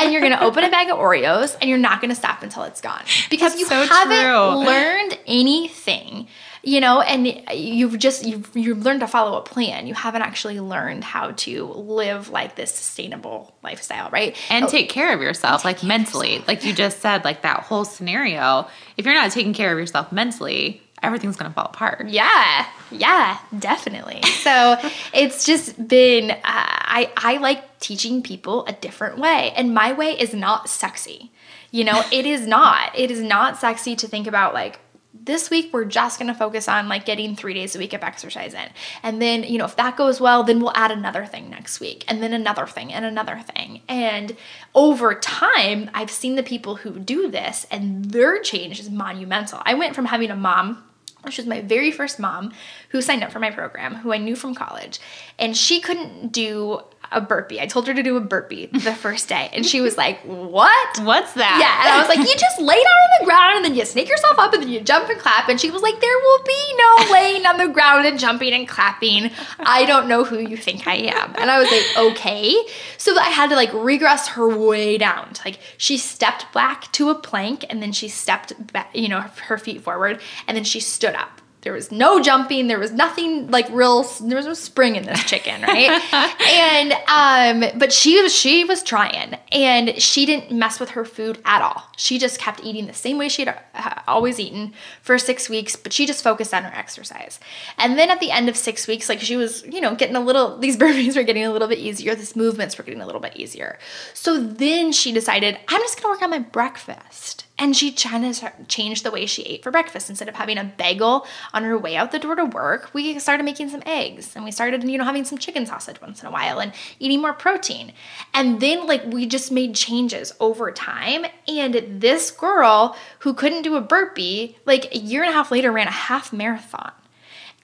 [0.00, 2.80] And you're gonna open a bag of Oreos and you're not gonna stop until it's
[2.80, 4.64] gone because That's you so haven't true.
[4.64, 6.28] learned anything
[6.62, 9.86] you know and you've just you've, you've learned to follow a plan.
[9.86, 14.36] You haven't actually learned how to live like this sustainable lifestyle right?
[14.50, 16.44] And take care of yourself like mentally.
[16.46, 20.12] Like you just said like that whole scenario if you're not taking care of yourself
[20.12, 22.08] mentally everything's gonna fall apart.
[22.08, 22.66] Yeah.
[22.90, 24.22] Yeah definitely.
[24.42, 24.76] So
[25.14, 30.18] it's just been uh, i i like teaching people a different way and my way
[30.18, 31.30] is not sexy.
[31.70, 32.98] You know it is not.
[32.98, 34.80] It is not sexy to think about like
[35.24, 38.02] this week we're just going to focus on like getting three days a week of
[38.02, 38.68] exercise in
[39.02, 42.04] and then you know if that goes well then we'll add another thing next week
[42.08, 44.36] and then another thing and another thing and
[44.74, 49.74] over time i've seen the people who do this and their change is monumental i
[49.74, 50.82] went from having a mom
[51.22, 52.52] which was my very first mom
[52.90, 55.00] who signed up for my program, who I knew from college.
[55.38, 57.60] And she couldn't do a burpee.
[57.60, 59.50] I told her to do a burpee the first day.
[59.52, 60.98] And she was like, What?
[61.02, 61.86] what's that Yeah.
[61.86, 64.08] And I was like, You just lay down on the ground and then you snake
[64.08, 65.48] yourself up and then you jump and clap.
[65.48, 68.68] And she was like, There will be no laying on the ground and jumping and
[68.68, 69.30] clapping.
[69.58, 71.34] I don't know who you think I am.
[71.38, 72.54] And I was like, Okay.
[72.98, 75.32] So I had to like regress her way down.
[75.44, 79.58] Like she stepped back to a plank and then she stepped back, you know, her
[79.58, 81.40] feet forward and then she stood up.
[81.62, 82.68] There was no jumping.
[82.68, 84.04] There was nothing like real.
[84.04, 85.90] There was no spring in this chicken, right?
[86.46, 91.38] and um, but she was she was trying, and she didn't mess with her food
[91.44, 91.82] at all.
[91.96, 95.74] She just kept eating the same way she had uh, always eaten for six weeks,
[95.74, 97.40] but she just focused on her exercise.
[97.76, 100.20] And then at the end of six weeks, like she was, you know, getting a
[100.20, 100.58] little.
[100.68, 102.14] These burpees were getting a little bit easier.
[102.14, 103.78] These movements were getting a little bit easier.
[104.14, 107.46] So then she decided, I'm just gonna work on my breakfast.
[107.58, 110.08] And she kind of changed the way she ate for breakfast.
[110.08, 113.42] Instead of having a bagel on her way out the door to work, we started
[113.42, 116.30] making some eggs and we started, you know, having some chicken sausage once in a
[116.30, 117.92] while and eating more protein.
[118.32, 121.26] And then, like, we just made changes over time.
[121.48, 125.72] And this girl who couldn't do a burpee, like, a year and a half later,
[125.72, 126.92] ran a half marathon.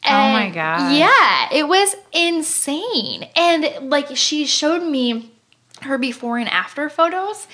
[0.06, 0.98] Oh my And, gosh.
[0.98, 3.28] Yeah, it was insane.
[3.36, 5.32] And like she showed me
[5.82, 7.46] her before and after photos.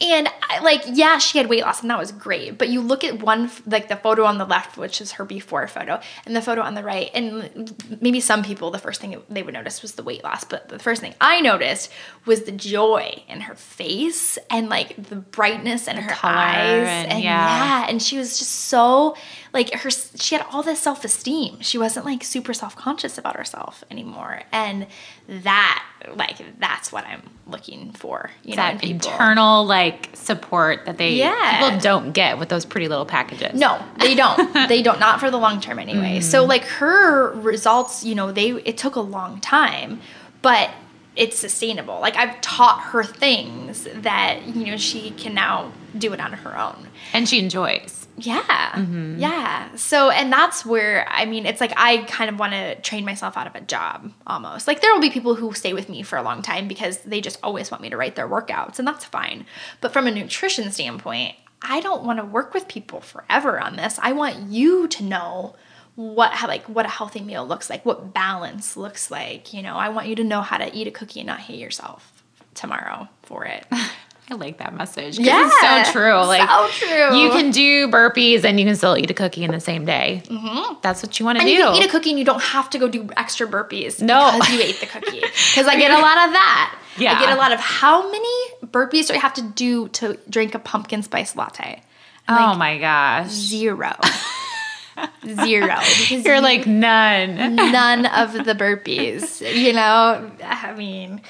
[0.00, 2.56] And I, like, yeah, she had weight loss and that was great.
[2.56, 5.66] But you look at one, like the photo on the left, which is her before
[5.66, 9.42] photo, and the photo on the right, and maybe some people, the first thing they
[9.42, 10.44] would notice was the weight loss.
[10.44, 11.90] But the first thing I noticed
[12.26, 16.86] was the joy in her face and like the brightness in her eyes.
[16.88, 17.80] and- And, yeah.
[17.80, 19.16] yeah, and she was just so
[19.58, 24.40] like her she had all this self-esteem she wasn't like super self-conscious about herself anymore
[24.52, 24.86] and
[25.26, 29.10] that like that's what i'm looking for you know that people.
[29.10, 31.58] internal like support that they Yeah.
[31.58, 33.58] people don't get with those pretty little packages.
[33.58, 36.50] no they don't they don't not for the long term anyway so mm-hmm.
[36.50, 40.00] like her results you know they it took a long time
[40.40, 40.70] but
[41.16, 46.20] it's sustainable like i've taught her things that you know she can now do it
[46.20, 47.97] on her own and she enjoys.
[48.18, 48.72] Yeah.
[48.72, 49.18] Mm-hmm.
[49.18, 49.74] Yeah.
[49.76, 53.36] So, and that's where, I mean, it's like I kind of want to train myself
[53.36, 54.66] out of a job almost.
[54.66, 57.20] Like, there will be people who stay with me for a long time because they
[57.20, 59.46] just always want me to write their workouts, and that's fine.
[59.80, 63.98] But from a nutrition standpoint, I don't want to work with people forever on this.
[64.02, 65.56] I want you to know
[65.96, 69.52] what like what a healthy meal looks like, what balance looks like.
[69.52, 71.58] You know, I want you to know how to eat a cookie and not hate
[71.58, 72.22] yourself
[72.54, 73.66] tomorrow for it.
[74.30, 75.18] I like that message.
[75.18, 75.46] Yeah.
[75.50, 76.12] it's so true.
[76.16, 77.18] Like So true.
[77.18, 80.22] you can do burpees and you can still eat a cookie in the same day.
[80.26, 80.74] Mm-hmm.
[80.82, 81.50] That's what you want to do.
[81.50, 84.32] you can eat a cookie and you don't have to go do extra burpees No.
[84.38, 85.20] because you ate the cookie.
[85.48, 86.78] Because I get a lot of that.
[86.98, 87.14] Yeah.
[87.14, 90.54] I get a lot of how many burpees do I have to do to drink
[90.54, 91.82] a pumpkin spice latte?
[92.28, 93.30] I'm oh like, my gosh.
[93.30, 93.94] Zero.
[95.24, 95.76] Zero.
[95.76, 97.56] Because You're you- like none.
[97.56, 99.40] none of the burpees.
[99.54, 101.20] You know, I mean,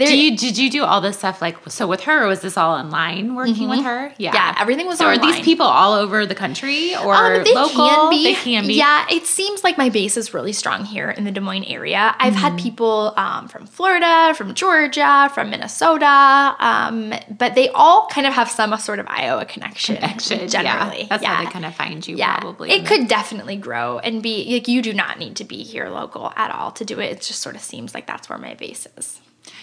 [0.00, 2.26] there, Do you did you do all this stuff like so with her?
[2.26, 4.08] Was this all online working with her?
[4.08, 4.22] Mm-hmm.
[4.22, 7.86] Yeah, everything was So are these people all over the country or Um, they local?
[7.86, 8.24] can be.
[8.24, 8.74] They can be.
[8.74, 12.14] Yeah, it seems like my base is really strong here in the Des Moines area.
[12.18, 12.42] I've Mm-hmm.
[12.42, 18.32] had people um, from Florida, from Georgia, from Minnesota, um, but they all kind of
[18.32, 19.96] have some sort of Iowa connection.
[19.96, 21.02] Connection, generally.
[21.02, 21.06] Yeah.
[21.10, 21.34] That's yeah.
[21.36, 22.70] how they kind of find you yeah, probably.
[22.70, 26.32] it could definitely grow and be like you do not need to be here local
[26.36, 27.10] at all to do it.
[27.12, 29.20] It just sort of seems like that's where my base is.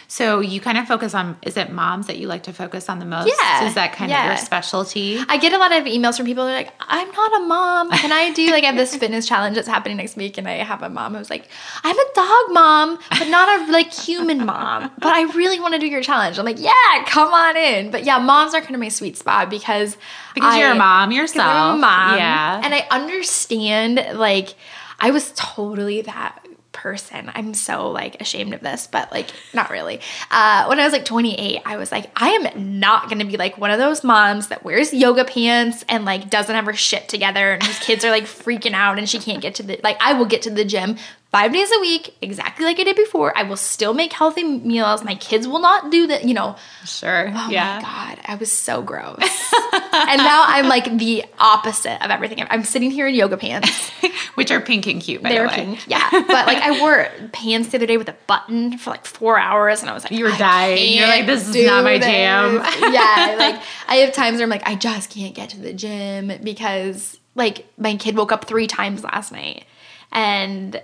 [0.09, 2.99] So you kind of focus on is it moms that you like to focus on
[2.99, 3.27] the most?
[3.27, 4.23] Yeah, Is that kind yeah.
[4.23, 5.19] of your specialty?
[5.27, 7.91] I get a lot of emails from people who are like, I'm not a mom.
[7.91, 10.53] Can I do like I have this fitness challenge that's happening next week and I
[10.63, 11.49] have a mom who's like,
[11.83, 14.91] I'm a dog mom, but not a like human mom.
[14.97, 16.39] But I really want to do your challenge.
[16.39, 16.71] I'm like, yeah,
[17.05, 17.91] come on in.
[17.91, 19.97] But yeah, moms are kind of my sweet spot because
[20.33, 21.45] Because I- you're a mom yourself.
[21.47, 22.17] I'm a mom.
[22.17, 22.61] Yeah.
[22.63, 24.55] And I understand like
[24.99, 26.43] I was totally that
[26.77, 27.31] person.
[27.33, 29.99] I'm so like ashamed of this, but like not really.
[30.29, 33.57] Uh, when I was like 28, I was like, I am not gonna be like
[33.57, 37.53] one of those moms that wears yoga pants and like doesn't have her shit together
[37.53, 40.13] and whose kids are like freaking out and she can't get to the like I
[40.13, 40.97] will get to the gym
[41.31, 43.37] five days a week, exactly like I did before.
[43.37, 45.03] I will still make healthy meals.
[45.03, 46.55] My kids will not do that, you know.
[46.85, 47.29] sure.
[47.33, 47.75] Oh yeah.
[47.75, 49.17] my god, I was so gross.
[49.73, 52.45] and now I'm like the opposite of everything.
[52.49, 53.89] I'm sitting here in yoga pants.
[54.35, 55.55] Which are pink and cute, by They the way.
[55.55, 56.07] pink, yeah.
[56.11, 59.81] But like I wore pants the other day with a button for like four hours,
[59.81, 60.93] and I was like, You were dying.
[60.93, 62.55] You're like, this is not my jam.
[62.93, 66.31] yeah, like I have times where I'm like, I just can't get to the gym
[66.43, 69.65] because like my kid woke up three times last night,
[70.11, 70.81] and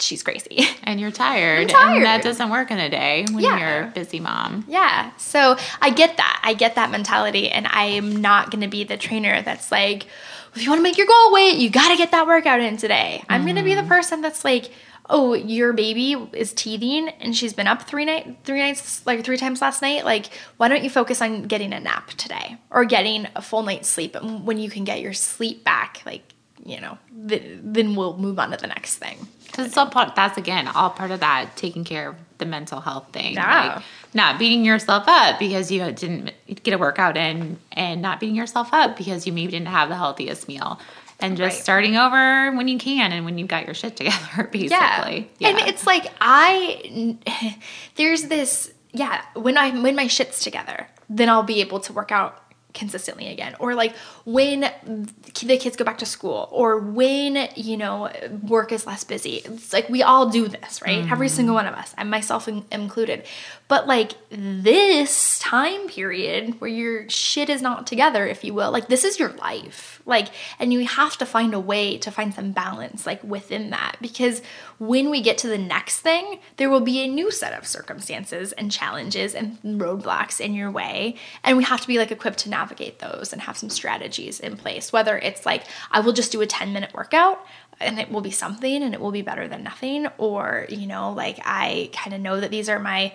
[0.00, 0.66] she's crazy.
[0.88, 1.68] And you're tired.
[1.68, 1.96] Tired.
[1.96, 3.58] And that doesn't work in a day when Yeah.
[3.58, 4.64] you're a busy mom.
[4.68, 5.10] Yeah.
[5.18, 6.40] So I get that.
[6.42, 7.50] I get that mentality.
[7.50, 10.06] And I am not going to be the trainer that's like,
[10.54, 12.78] if you want to make your goal weight, you got to get that workout in
[12.78, 13.22] today.
[13.28, 13.90] I'm going to be the mm-hmm.
[13.90, 14.70] person that's like,
[15.10, 19.36] oh, your baby is teething and she's been up three night, three nights, like three
[19.36, 20.04] times last night.
[20.04, 20.26] Like,
[20.56, 24.14] why don't you focus on getting a nap today or getting a full night's sleep?
[24.14, 28.38] And when you can get your sleep back, like, you know, th- then we'll move
[28.38, 29.28] on to the next thing.
[29.48, 32.80] Because it's all part, that's again all part of that taking care of the mental
[32.80, 33.34] health thing.
[33.34, 33.74] Yeah.
[33.76, 33.84] Like
[34.14, 36.32] not beating yourself up because you didn't
[36.62, 39.96] get a workout in and not beating yourself up because you maybe didn't have the
[39.96, 40.80] healthiest meal.
[41.20, 41.62] And just Right.
[41.64, 45.28] starting over when you can and when you've got your shit together, basically.
[45.38, 45.48] Yeah.
[45.48, 47.16] And it's like I
[47.96, 52.12] there's this yeah, when I when my shit's together, then I'll be able to work
[52.12, 52.40] out
[52.78, 53.56] consistently again.
[53.58, 58.10] Or like when the kids go back to school or when you know
[58.42, 59.36] work is less busy.
[59.44, 61.10] It's like we all do this right?
[61.10, 61.58] Every single mm.
[61.58, 63.24] one of us and myself in- included
[63.68, 68.88] but like this time period where your shit is not together if you will like
[68.88, 70.02] this is your life.
[70.06, 70.28] Like
[70.58, 73.96] and you have to find a way to find some balance like within that.
[74.00, 74.40] Because
[74.78, 78.52] when we get to the next thing there will be a new set of circumstances
[78.52, 81.16] and challenges and roadblocks in your way.
[81.44, 84.56] And we have to be like equipped to navigate those and have some strategies in
[84.56, 84.92] place.
[84.92, 87.44] Whether it's like i will just do a 10 minute workout
[87.80, 90.06] and it will be something and it will be better than nothing.
[90.16, 93.12] Or you know like i kind of know that these are my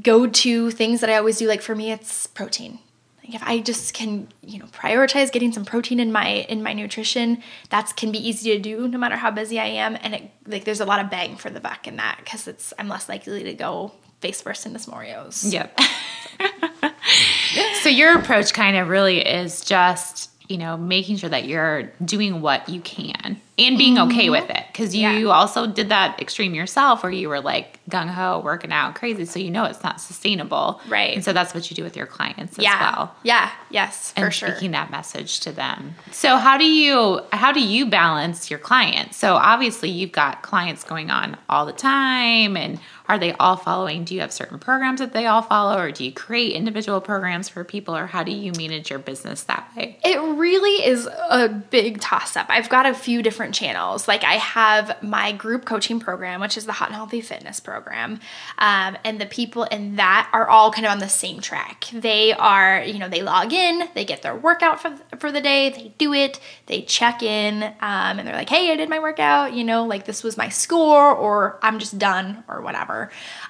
[0.00, 1.48] go-to things that I always do.
[1.48, 2.78] Like for me, it's protein.
[3.24, 6.72] Like if I just can, you know, prioritize getting some protein in my in my
[6.72, 9.96] nutrition, that can be easy to do no matter how busy I am.
[10.02, 12.74] And it like there's a lot of bang for the buck in that because it's
[12.78, 13.92] I'm less likely to go
[14.22, 15.52] face first into some Oreos.
[15.52, 15.78] Yep.
[17.82, 22.40] so your approach kind of really is just, you know, making sure that you're doing
[22.40, 24.32] what you can and being okay mm-hmm.
[24.32, 24.64] with it.
[24.72, 25.32] Because you Yeah.
[25.32, 29.24] also did that extreme yourself where you were like gung ho, working out crazy.
[29.24, 30.80] So you know it's not sustainable.
[30.88, 31.14] Right.
[31.14, 32.80] And so that's what you do with your clients as Yeah.
[32.80, 33.14] well.
[33.22, 33.50] Yeah.
[33.70, 34.12] Yes.
[34.12, 34.50] For and sure.
[34.50, 35.94] speaking that message to them.
[36.10, 39.16] So how do you how do you balance your clients?
[39.16, 42.78] So obviously you've got clients going on all the time and
[43.12, 44.04] are they all following?
[44.04, 47.46] Do you have certain programs that they all follow or do you create individual programs
[47.46, 49.98] for people or how do you manage your business that way?
[50.02, 52.46] It really is a big toss up.
[52.48, 54.08] I've got a few different channels.
[54.08, 58.18] Like I have my group coaching program, which is the Hot and Healthy Fitness program,
[58.56, 61.84] um, and the people in that are all kind of on the same track.
[61.92, 65.68] They are, you know, they log in, they get their workout for for the day,
[65.68, 69.52] they do it, they check in, um, and they're like, "Hey, I did my workout,"
[69.52, 73.01] you know, like this was my score, or I'm just done, or whatever.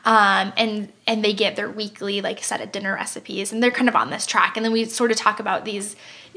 [0.05, 3.89] Um, and and they get their weekly like set of dinner recipes, and they're kind
[3.89, 4.57] of on this track.
[4.57, 5.97] And then we sort of talk about these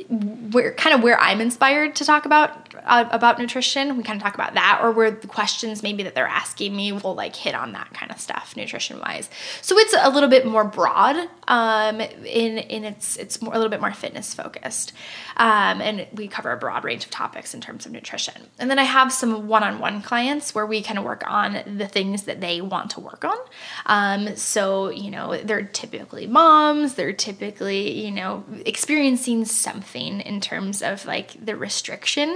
[0.10, 3.95] where kind of where I'm inspired to talk about uh, about nutrition.
[3.95, 6.91] We kind of talk about that, or where the questions maybe that they're asking me
[6.91, 9.29] will like hit on that kind of stuff, nutrition wise.
[9.62, 11.29] So it's a little bit more broad.
[11.47, 14.91] Um, in in its it's more a little bit more fitness focused,
[15.38, 18.49] um, and we cover a broad range of topics in terms of nutrition.
[18.60, 21.77] And then I have some one on one clients where we kind of work on
[21.77, 23.38] the things that they want to work on.
[23.86, 26.95] Um, so you know they're typically moms.
[26.95, 32.30] They're typically you know experiencing something in terms of like the restriction.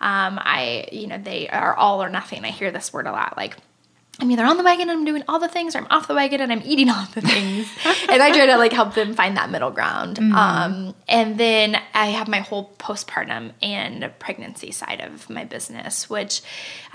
[0.00, 2.44] Um, I, you know, they are all or nothing.
[2.44, 3.36] I hear this word a lot.
[3.36, 3.56] Like,
[4.20, 6.14] I'm either on the wagon and I'm doing all the things, or I'm off the
[6.14, 7.70] wagon and I'm eating all the things.
[8.08, 10.16] and I try to like help them find that middle ground.
[10.16, 10.34] Mm-hmm.
[10.34, 16.42] Um, and then I have my whole postpartum and pregnancy side of my business, which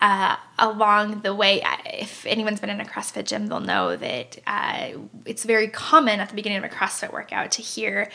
[0.02, 4.90] uh, along the way, if anyone's been in a CrossFit gym, they'll know that uh,
[5.26, 8.10] it's very common at the beginning of a CrossFit workout to hear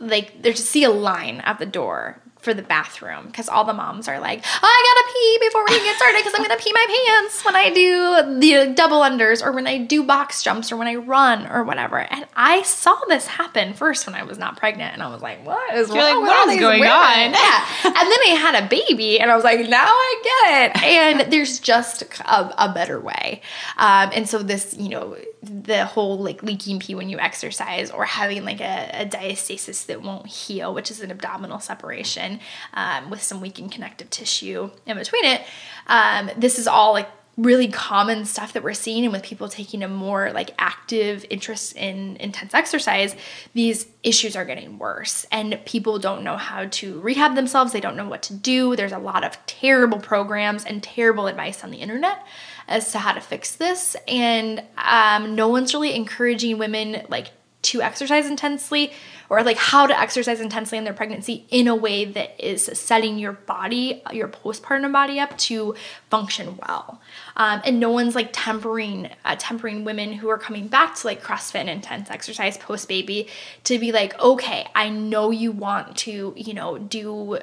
[0.00, 4.06] like there's see a line at the door for the bathroom because all the moms
[4.06, 6.86] are like, oh, I gotta pee before we get started because I'm gonna pee my
[6.88, 10.86] pants when I do the double unders or when I do box jumps or when
[10.86, 11.98] I run or whatever.
[11.98, 15.44] And I saw this happen first when I was not pregnant, and I was like,
[15.44, 16.94] what is You're wrong like, what is going women?
[16.94, 17.32] on?
[17.32, 17.66] Yeah.
[17.84, 20.82] and then I had a baby, and I was like, now I get it.
[20.84, 23.42] And there's just a, a better way.
[23.76, 28.04] Um, and so this, you know, the whole like leaking pee when you exercise or
[28.04, 32.35] having like a, a diastasis that won't heal, which is an abdominal separation
[32.74, 35.42] um, with some weakened connective tissue in between it.
[35.86, 39.82] Um, this is all like really common stuff that we're seeing and with people taking
[39.82, 43.14] a more like active interest in intense exercise
[43.52, 45.26] these issues are getting worse.
[45.30, 47.72] And people don't know how to rehab themselves.
[47.72, 48.74] They don't know what to do.
[48.74, 52.24] There's a lot of terrible programs and terrible advice on the internet
[52.68, 53.96] as to how to fix this.
[54.08, 57.32] And um, no one's really encouraging women like
[57.62, 58.92] to exercise intensely
[59.28, 63.18] or like how to exercise intensely in their pregnancy in a way that is setting
[63.18, 65.74] your body, your postpartum body up to
[66.10, 67.00] function well.
[67.36, 71.22] Um, and no one's like tempering, uh, tempering women who are coming back to like
[71.22, 73.28] CrossFit and intense exercise post baby
[73.64, 77.38] to be like, okay, I know you want to, you know, do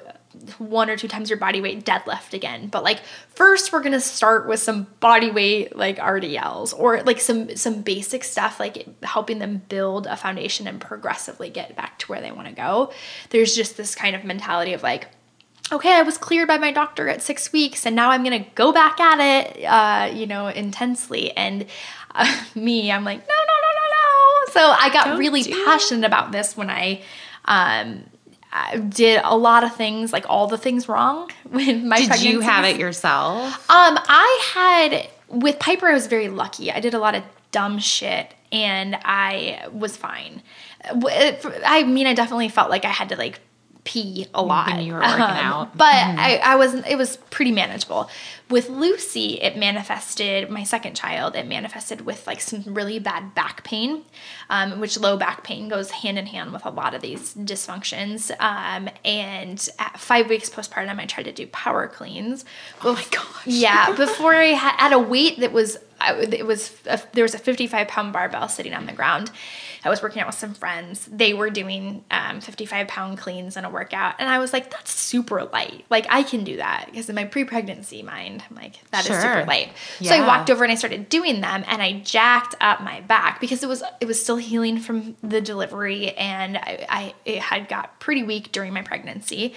[0.57, 2.67] one or two times your body weight deadlift again.
[2.67, 7.55] But like first we're gonna start with some body weight like rdls or like some
[7.55, 12.21] some basic stuff like helping them build a foundation and progressively get back to where
[12.21, 12.91] they want to go.
[13.29, 15.07] There's just this kind of mentality of like
[15.71, 18.73] okay i was cleared by my doctor at six weeks and now i'm gonna go
[18.73, 21.31] back at it uh, you know intensely.
[21.31, 21.65] And
[22.13, 24.51] uh, me i'm like no no no no no.
[24.51, 27.01] So i got Don't really passionate about this when i
[27.45, 28.03] um
[28.56, 32.06] I did a lot of things, like all the things wrong with my.
[32.06, 33.45] Did you have it yourself?
[33.70, 35.88] Um, I had with Piper.
[35.88, 36.72] I was very lucky.
[36.72, 40.43] I did a lot of dumb shit, and I was fine.
[40.86, 43.39] I mean, I definitely felt like I had to like
[43.84, 45.77] pee a lot when you were working um, out.
[45.77, 46.17] But mm.
[46.17, 48.09] I, I was it was pretty manageable.
[48.49, 51.36] With Lucy, it manifested my second child.
[51.36, 54.03] It manifested with like some really bad back pain,
[54.49, 58.31] um, which low back pain goes hand in hand with a lot of these dysfunctions.
[58.39, 62.45] Um, and at five weeks postpartum, I tried to do power cleans.
[62.84, 63.47] Oh my gosh!
[63.47, 67.39] Yeah, before I had, had a weight that was it was a, there was a
[67.39, 69.32] 55 pound barbell sitting on the ground
[69.86, 71.08] I was working out with some friends.
[71.12, 74.16] They were doing um, 55 pound cleans in a workout.
[74.18, 75.86] And I was like, that's super light.
[75.89, 76.86] Like, I can do that.
[76.86, 79.18] Because in my pre pregnancy mind, I'm like, that sure.
[79.18, 79.74] is super light.
[79.99, 80.12] Yeah.
[80.12, 83.41] So I walked over and I started doing them and I jacked up my back
[83.41, 87.68] because it was it was still healing from the delivery and I, I it had
[87.68, 89.54] got pretty weak during my pregnancy.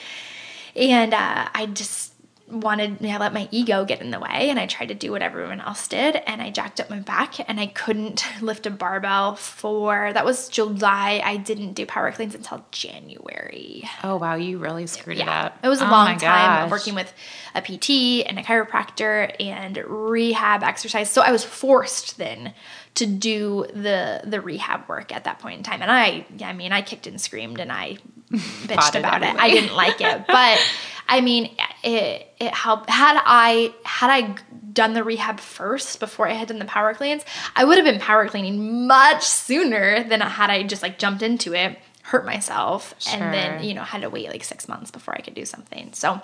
[0.75, 2.06] And uh, I just
[2.49, 5.23] wanted to let my ego get in the way and I tried to do what
[5.23, 9.35] everyone else did and I jacked up my back and I couldn't lift a barbell
[9.35, 11.21] for that was July.
[11.25, 13.85] I didn't do power cleans until January.
[14.05, 15.25] Oh wow, you really screwed yeah.
[15.25, 15.59] it up.
[15.65, 17.13] It was a oh long time working with
[17.55, 21.11] a PT and a chiropractor and rehab exercise.
[21.11, 22.55] So I was forced then
[22.95, 25.83] to do the the rehab work at that point in time.
[25.83, 27.99] And I I mean I kicked and screamed and I
[28.31, 29.35] bitched about it.
[29.37, 30.27] I didn't like it.
[30.27, 30.59] But
[31.09, 32.91] I mean, it it helped.
[32.91, 34.37] Had I had I
[34.73, 38.01] done the rehab first before I had done the power cleans, I would have been
[38.01, 43.23] power cleaning much sooner than had I just like jumped into it, hurt myself, sure.
[43.23, 45.93] and then you know had to wait like six months before I could do something.
[45.93, 46.21] So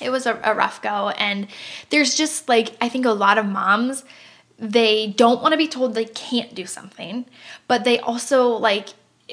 [0.00, 1.46] it was a, a rough go, and
[1.90, 4.04] there's just like I think a lot of moms
[4.58, 7.24] they don't want to be told they can't do something,
[7.66, 8.90] but they also like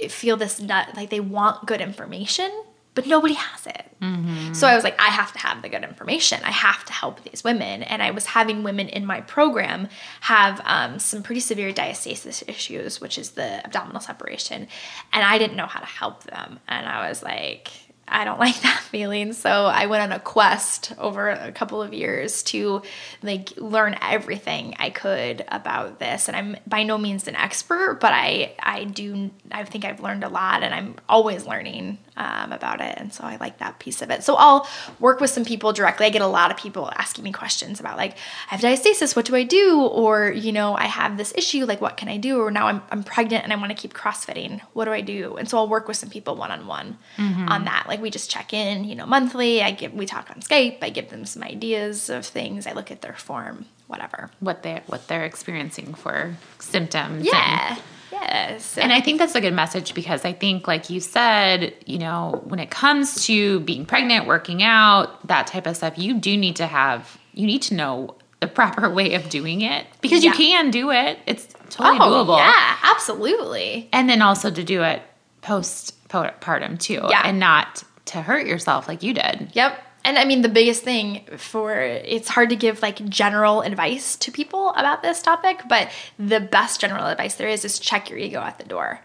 [0.10, 2.52] feel this nut like they want good information
[2.98, 3.86] but nobody has it.
[4.02, 4.54] Mm-hmm.
[4.54, 6.40] So I was like, I have to have the good information.
[6.44, 7.84] I have to help these women.
[7.84, 9.88] And I was having women in my program
[10.22, 14.68] have um, some pretty severe diastasis issues, which is the abdominal separation.
[15.14, 16.60] And I didn't know how to help them.
[16.68, 17.70] And I was like,
[18.08, 19.34] I don't like that feeling.
[19.34, 22.82] So I went on a quest over a couple of years to
[23.22, 26.28] like learn everything I could about this.
[26.28, 30.24] And I'm by no means an expert, but I I do I think I've learned
[30.24, 32.96] a lot and I'm always learning um, about it.
[32.98, 34.24] And so I like that piece of it.
[34.24, 34.68] So I'll
[35.00, 36.06] work with some people directly.
[36.06, 38.14] I get a lot of people asking me questions about like,
[38.52, 39.82] I have diastasis, what do I do?
[39.82, 42.42] Or, you know, I have this issue, like what can I do?
[42.42, 44.62] Or now I'm, I'm pregnant and I want to keep CrossFitting.
[44.74, 45.38] What do I do?
[45.38, 47.86] And so I'll work with some people one on one on that.
[47.88, 49.62] Like we just check in, you know, monthly.
[49.62, 50.80] I give we talk on Skype.
[50.82, 52.66] I give them some ideas of things.
[52.68, 54.30] I look at their form whatever.
[54.42, 57.18] what they what they're experiencing for symptoms.
[57.18, 57.78] and- Yeah.
[58.12, 58.78] Yes.
[58.78, 62.42] And I think that's a good message because I think, like you said, you know,
[62.46, 66.56] when it comes to being pregnant, working out, that type of stuff, you do need
[66.58, 70.72] to have, you need to know the proper way of doing it because you can
[70.72, 71.20] do it.
[71.26, 72.38] It's totally oh, doable.
[72.38, 73.90] yeah, absolutely.
[73.92, 75.02] And then also to do it
[75.42, 77.06] postpartum too.
[77.10, 77.22] Yeah.
[77.26, 79.50] And not to hurt yourself like you did.
[79.54, 79.84] Yep.
[80.08, 84.32] And I mean, the biggest thing for it's hard to give like general advice to
[84.32, 88.40] people about this topic, but the best general advice there is is check your ego
[88.40, 89.02] at the door.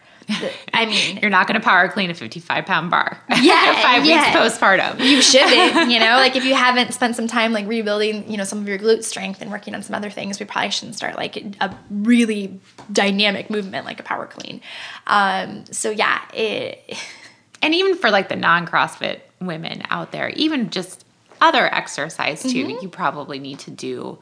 [0.73, 3.21] I mean, You're not going to power clean a 55 pound bar.
[3.29, 4.33] Yeah, Five yeah.
[4.33, 5.01] weeks postpartum.
[5.01, 8.45] you shouldn't, you know, like if you haven't spent some time like rebuilding, you know,
[8.45, 11.17] some of your glute strength and working on some other things, we probably shouldn't start
[11.17, 12.61] like a really
[12.93, 14.61] dynamic movement like a power clean.
[15.09, 16.97] Um, so yeah, it,
[17.61, 21.05] and even for like the non CrossFit women out there, even just
[21.41, 22.83] other exercise too, Mm-hmm.
[22.83, 24.19] you probably need to do.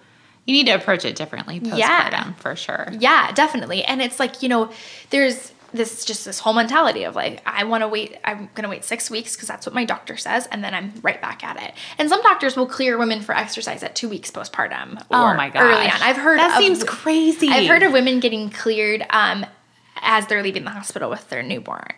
[0.47, 2.33] You need to approach it differently postpartum Yeah.
[2.35, 2.89] for sure.
[2.99, 3.85] Yeah, definitely.
[3.85, 4.71] And it's like, you know,
[5.11, 8.69] there's this just this whole mentality of like, I want to wait, I'm going to
[8.69, 10.49] wait six weeks because that's what my doctor says.
[10.51, 11.75] And then I'm right back at it.
[11.99, 15.01] And some doctors will clear women for exercise at two weeks postpartum.
[15.13, 15.63] Oh my gosh.
[15.63, 16.03] Early on.
[16.03, 17.51] I've heard That of- seems crazy.
[17.51, 19.47] I've heard of women getting cleared um,
[20.03, 21.93] as they're leaving the hospital with their newborn.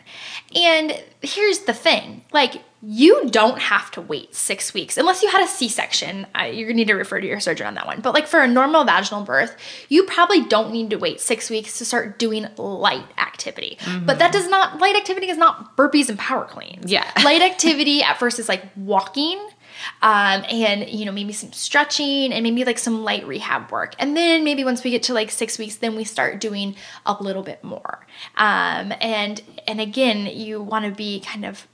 [0.55, 5.44] And here's the thing like, you don't have to wait six weeks unless you had
[5.44, 6.26] a C section.
[6.34, 8.00] You're gonna need to refer to your surgeon on that one.
[8.00, 9.57] But like for a normal vaginal birth,
[9.88, 13.78] you probably don't need to wait six weeks to start doing light activity.
[13.80, 14.07] Mm-hmm.
[14.07, 16.90] But that does not, light activity is not burpees and power cleans.
[16.90, 17.09] Yeah.
[17.24, 19.38] Light activity at first is like walking
[20.02, 23.94] um, and you know maybe some stretching and maybe like some light rehab work.
[23.98, 26.76] And then maybe once we get to like six weeks then we start doing
[27.06, 28.06] a little bit more.
[28.36, 31.66] Um, and and again you want to be kind of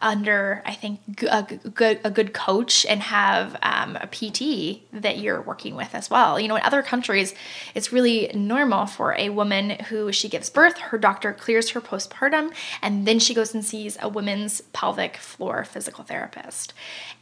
[0.00, 1.42] under i think a
[1.74, 6.38] good a good coach and have um, a pt that you're working with as well.
[6.38, 7.34] You know in other countries
[7.74, 12.52] it's really normal for a woman who she gives birth her doctor clears her postpartum
[12.82, 16.72] and then she goes and sees a women's pelvic floor physical therapist.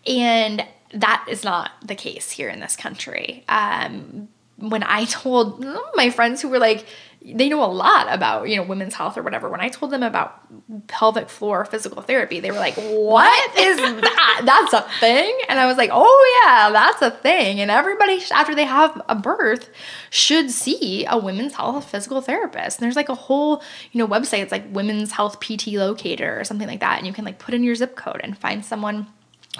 [0.07, 3.45] And that is not the case here in this country.
[3.49, 5.65] Um, when I told
[5.95, 6.87] my friends who were like,
[7.21, 9.49] they know a lot about, you know, women's health or whatever.
[9.49, 10.41] When I told them about
[10.87, 14.43] pelvic floor physical therapy, they were like, what is that?
[14.45, 15.37] That's a thing?
[15.49, 17.61] And I was like, oh yeah, that's a thing.
[17.61, 19.69] And everybody, after they have a birth,
[20.11, 22.79] should see a women's health physical therapist.
[22.79, 23.63] And there's like a whole,
[23.93, 24.41] you know, website.
[24.41, 26.99] It's like women's health PT locator or something like that.
[26.99, 29.09] And you can like put in your zip code and find someone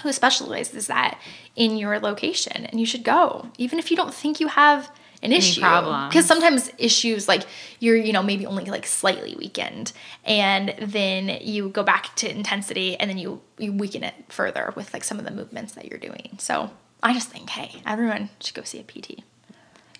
[0.03, 1.19] who specializes that
[1.57, 4.93] in your location and you should go even if you don't think you have
[5.23, 5.61] an issue
[6.09, 7.43] because sometimes issues like
[7.81, 9.93] you're you know maybe only like slightly weakened
[10.25, 14.93] and then you go back to intensity and then you you weaken it further with
[14.93, 16.71] like some of the movements that you're doing so
[17.03, 19.23] i just think hey everyone should go see a pt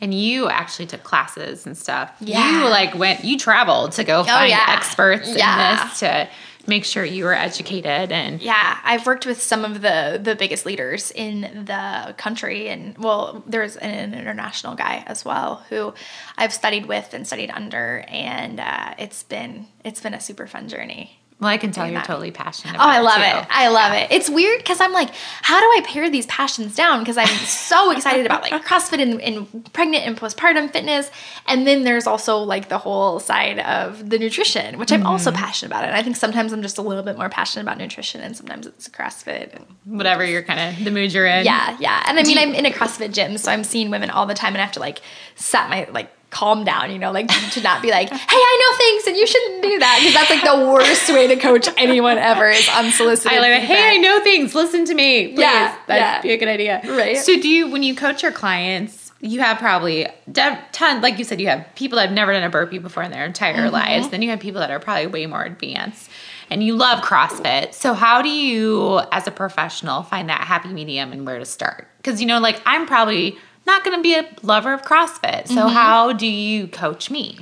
[0.01, 2.13] And you actually took classes and stuff.
[2.21, 2.63] Yeah.
[2.63, 4.67] You like went, you traveled to go oh, find yeah.
[4.69, 5.83] experts Yeah.
[5.83, 6.29] in this to
[6.69, 10.67] make sure you were educated and Yeah, I've worked with some of the the biggest
[10.67, 15.95] leaders in the country, and well, there's an international guy as well who
[16.37, 20.69] I've studied with and studied under, and uh, it's been it's been a super fun
[20.69, 21.18] journey.
[21.41, 22.05] Well, I can tell you're that.
[22.07, 23.23] totally passionate Oh, I love too.
[23.23, 23.47] it.
[23.49, 24.11] I love it.
[24.11, 25.11] It's weird because I'm like,
[25.43, 26.99] how do I pare these passions down?
[26.99, 31.11] Because I'm so excited about like CrossFit and, and pregnant and postpartum fitness.
[31.47, 35.39] And then there's also like the whole side of the nutrition, which I'm also Mm-hmm.
[35.45, 35.85] passionate about.
[35.85, 38.67] And I think sometimes I'm just a little bit more passionate about nutrition and sometimes
[38.67, 39.55] it's CrossFit.
[39.55, 41.45] And Whatever you're kind of the mood you're in.
[41.45, 42.03] yeah, yeah.
[42.09, 44.55] And I mean, I'm in a CrossFit gym, so I'm seeing women all the time
[44.55, 45.01] and I have to like
[45.37, 48.77] set my, like, calm down, you know, like to not be like, hey, I know
[48.77, 49.97] things and you shouldn't do that.
[49.99, 53.33] Because that's like the worst way to coach anyone ever is unsolicited.
[53.39, 53.95] I like, hey.
[53.95, 54.55] I know things.
[54.55, 55.29] Listen to me.
[55.29, 55.41] Please.
[55.41, 56.21] Yeah, That'd yeah.
[56.23, 56.83] be a good idea.
[56.85, 57.17] Right.
[57.17, 61.25] So, do you, when you coach your clients, you have probably de- ton, like you
[61.25, 63.73] said, you have people that have never done a burpee before in their entire Mm-hmm.
[63.73, 64.09] lives.
[64.11, 66.09] Then you have people that are probably way more advanced.
[66.51, 67.75] And you love CrossFit.
[67.75, 71.89] So, how do you, as a professional, find that happy medium and where to start?
[71.99, 73.37] Because, you know, like I'm probably
[73.69, 75.47] not going to be a lover of CrossFit.
[75.47, 75.69] So, Mm-hmm.
[75.75, 77.39] how do you coach me?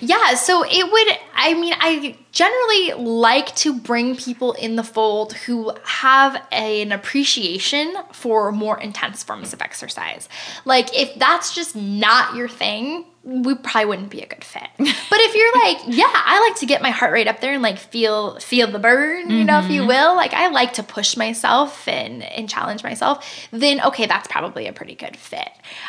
[0.00, 5.32] Yeah, so it would, I mean, I generally like to bring people in the fold
[5.46, 10.28] who have an appreciation for more intense forms of exercise.
[10.64, 14.68] Like, if that's just not your thing, we probably wouldn't be a good fit.
[15.10, 17.62] But if you're like, yeah, I like to get my heart rate up there and
[17.62, 20.14] like feel feel the burn, you know, if you will.
[20.14, 24.72] Like I like to push myself and and challenge myself, then okay, that's probably a
[24.72, 25.48] pretty good fit.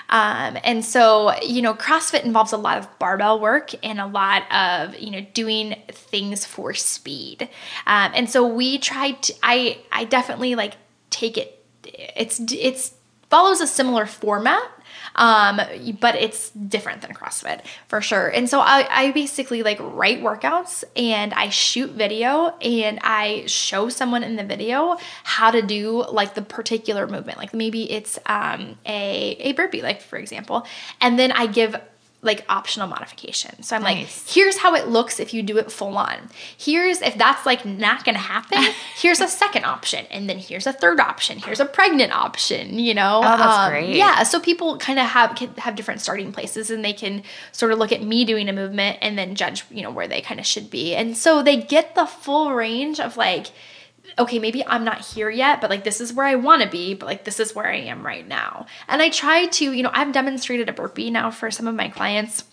[0.10, 4.44] Um, and so, you know, CrossFit involves a lot of barbell work and a lot
[4.52, 7.50] of, you know, doing things for speed.
[7.86, 10.76] Um, and so we tried to I I definitely like
[11.10, 12.94] take it it's it's
[13.30, 14.64] follows a similar format
[15.16, 15.62] Um,
[16.00, 18.28] but it's different than CrossFit for sure.
[18.28, 23.90] And so I, I basically like write workouts and I shoot video and I show
[23.90, 27.38] someone in the video how to do like the particular movement.
[27.38, 30.66] Like maybe it's um, a, a burpee, like for example.
[31.02, 31.76] And then I give
[32.22, 33.64] like optional modification.
[33.64, 34.26] So I'm nice.
[34.26, 36.30] like, here's how it looks if you do it full on.
[36.58, 38.62] Here's if that's like not gonna happen,
[38.98, 40.06] here's a second option.
[40.12, 41.40] And then here's a third option.
[41.40, 43.20] Here's a pregnant option, you know?
[43.20, 43.96] Oh, that's um, great.
[43.96, 44.24] Yeah.
[44.24, 47.80] So people kind of have can have different starting places and they can sort of
[47.80, 50.46] look at me doing a movement and then judge, you know, where they kind of
[50.46, 50.96] should be.
[50.96, 53.48] And so they get the full range of like
[54.18, 56.94] okay, maybe I'm not here yet, but like this is where I want to be,
[56.94, 58.66] but like this is where I am right now.
[58.88, 61.90] And I try to, you know, I've demonstrated a burpee now for some of my
[61.90, 62.44] clients.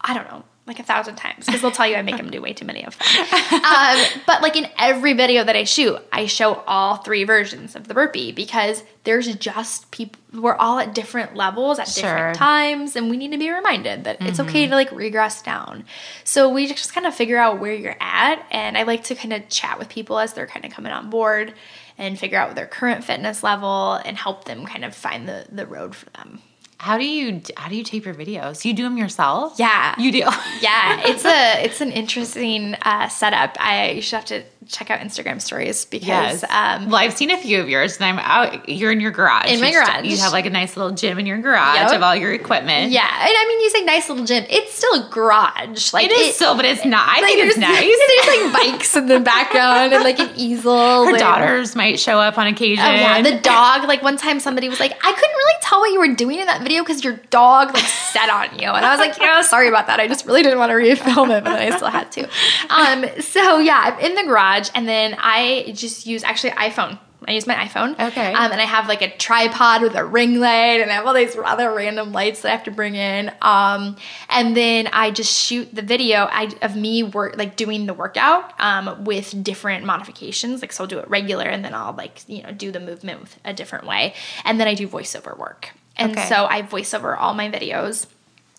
[0.00, 2.40] I don't know, like a thousand times because they'll tell you I make them do
[2.40, 3.26] way too many of them.
[3.70, 7.88] Um, but like in every video that I shoot, I show all three versions of
[7.88, 12.02] the burpee because there's just people, we're all at different levels at sure.
[12.02, 14.28] different times, and we need to be reminded that mm-hmm.
[14.28, 15.84] it's okay to like regress down.
[16.24, 19.32] So we just kind of figure out where you're at, and I like to kind
[19.32, 21.54] of chat with people as they're kind of coming on board
[21.98, 25.66] and figure out their current fitness level and help them kind of find the, the
[25.66, 26.40] road for them.
[26.80, 28.64] How do you how do you tape your videos?
[28.64, 29.58] You do them yourself?
[29.58, 30.18] Yeah, you do.
[30.62, 33.58] yeah, it's a it's an interesting uh, setup.
[33.60, 36.44] I you should have to check out Instagram stories because yes.
[36.44, 38.68] um, well, I've seen a few of yours, and I'm out.
[38.68, 39.50] You're in your garage.
[39.50, 41.92] In my garage, you have like a nice little gym in your garage yep.
[41.92, 42.92] of all your equipment.
[42.92, 44.44] Yeah, and I mean, you say nice little gym.
[44.50, 45.92] It's still a garage.
[45.92, 47.08] Like it is it, still, but it's not.
[47.08, 48.26] I like, think it's nice.
[48.26, 51.04] There's like bikes in the background and like an easel.
[51.04, 52.84] Her and, daughters might show up on occasion.
[52.84, 53.88] Oh yeah, the dog.
[53.88, 56.46] Like one time, somebody was like, I couldn't really tell what you were doing in
[56.46, 59.68] that video because your dog like sat on you, and I was like, yeah, sorry
[59.68, 60.00] about that.
[60.00, 62.28] I just really didn't want to refilm it, but I still had to.
[62.68, 66.98] Um, so yeah, I'm in the garage, and then I just use actually iPhone.
[67.28, 67.92] I use my iPhone.
[67.92, 68.32] Okay.
[68.32, 71.14] Um, and I have like a tripod with a ring light, and I have all
[71.14, 73.30] these other random lights that I have to bring in.
[73.42, 73.96] Um,
[74.28, 78.58] and then I just shoot the video I, of me work like doing the workout
[78.60, 80.62] um, with different modifications.
[80.62, 83.20] Like so, I'll do it regular, and then I'll like you know do the movement
[83.20, 85.70] with a different way, and then I do voiceover work.
[85.96, 86.26] And okay.
[86.28, 88.06] so I voiceover all my videos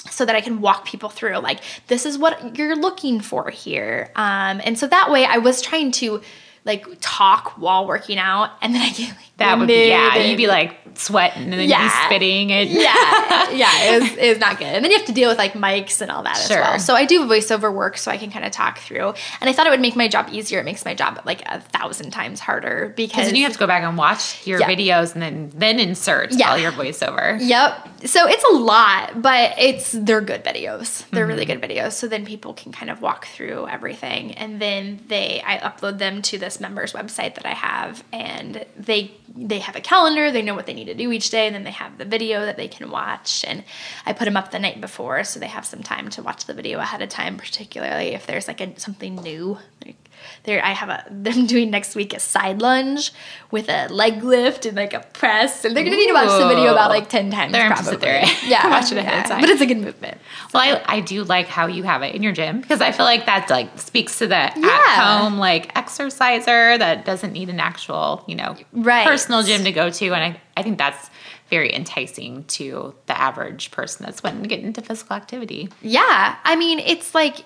[0.10, 4.12] so that I can walk people through like this is what you're looking for here.
[4.16, 6.22] Um, and so that way I was trying to
[6.66, 10.16] like talk while working out, and then I get like that would be yeah.
[10.18, 11.84] You'd be like sweating and then yeah.
[11.84, 13.84] you'd be spitting and yeah, yeah.
[13.84, 14.68] It was, it was not good.
[14.68, 16.58] And then you have to deal with like mics and all that sure.
[16.58, 16.80] as well.
[16.80, 19.14] So I do voiceover work so I can kind of talk through.
[19.40, 20.60] And I thought it would make my job easier.
[20.60, 23.68] It makes my job like a thousand times harder because then you have to go
[23.68, 26.52] back and watch your videos and then then insert yeah.
[26.52, 27.38] all your voiceover.
[27.42, 28.08] Yep.
[28.08, 31.08] So it's a lot, but it's they're good videos.
[31.10, 31.30] They're mm-hmm.
[31.30, 31.94] really good videos.
[31.94, 36.22] So then people can kind of walk through everything, and then they I upload them
[36.24, 40.56] to this members website that I have, and they they have a calendar, they know
[40.56, 42.68] what they need to do each day, and then they have the video that they
[42.68, 43.44] can watch.
[43.48, 43.64] And
[44.06, 46.54] I put them up the night before so they have some time to watch the
[46.54, 49.58] video ahead of time, particularly if there's like a, something new.
[49.86, 49.96] Like
[50.44, 53.12] there, I have a them doing next week a side lunge
[53.50, 56.48] with a leg lift and like a press, and they're gonna need to watch the
[56.48, 57.52] video about like ten times.
[57.52, 57.98] They're probably.
[57.98, 58.24] There.
[58.46, 59.22] Yeah, watch it ahead yeah.
[59.22, 59.42] of time.
[59.42, 60.20] But it's a good movement.
[60.52, 60.60] So.
[60.60, 63.06] Well, I, I do like how you have it in your gym because I feel
[63.06, 64.52] like that like speaks to the yeah.
[64.58, 69.08] at home like exerciser that doesn't need an actual you know right.
[69.08, 71.10] personal gym to go to, and I I think that's
[71.50, 75.70] very enticing to the average person that's wanting to get into physical activity.
[75.82, 77.46] Yeah, I mean it's like.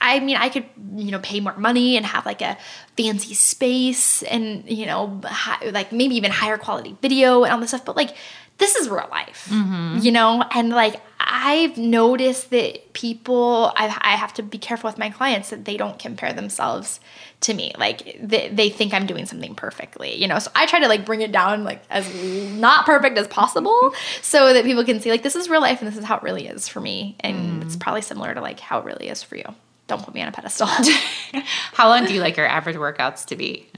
[0.00, 2.58] I mean, I could, you know, pay more money and have like a
[2.94, 7.70] fancy space and, you know, high, like maybe even higher quality video and all this
[7.70, 7.86] stuff.
[7.86, 8.14] But like,
[8.58, 9.98] this is real life, mm-hmm.
[10.00, 10.44] you know?
[10.52, 15.50] And like, I've noticed that people, I, I, have to be careful with my clients
[15.50, 17.00] that they don't compare themselves
[17.40, 17.72] to me.
[17.78, 20.38] Like, they, they think I'm doing something perfectly, you know?
[20.38, 22.08] So I try to like bring it down like as
[22.52, 25.90] not perfect as possible so that people can see like this is real life and
[25.90, 27.16] this is how it really is for me.
[27.20, 27.66] And mm.
[27.66, 29.54] it's probably similar to like how it really is for you
[29.86, 30.66] don't put me on a pedestal.
[31.72, 33.68] How long do you like your average workouts to be?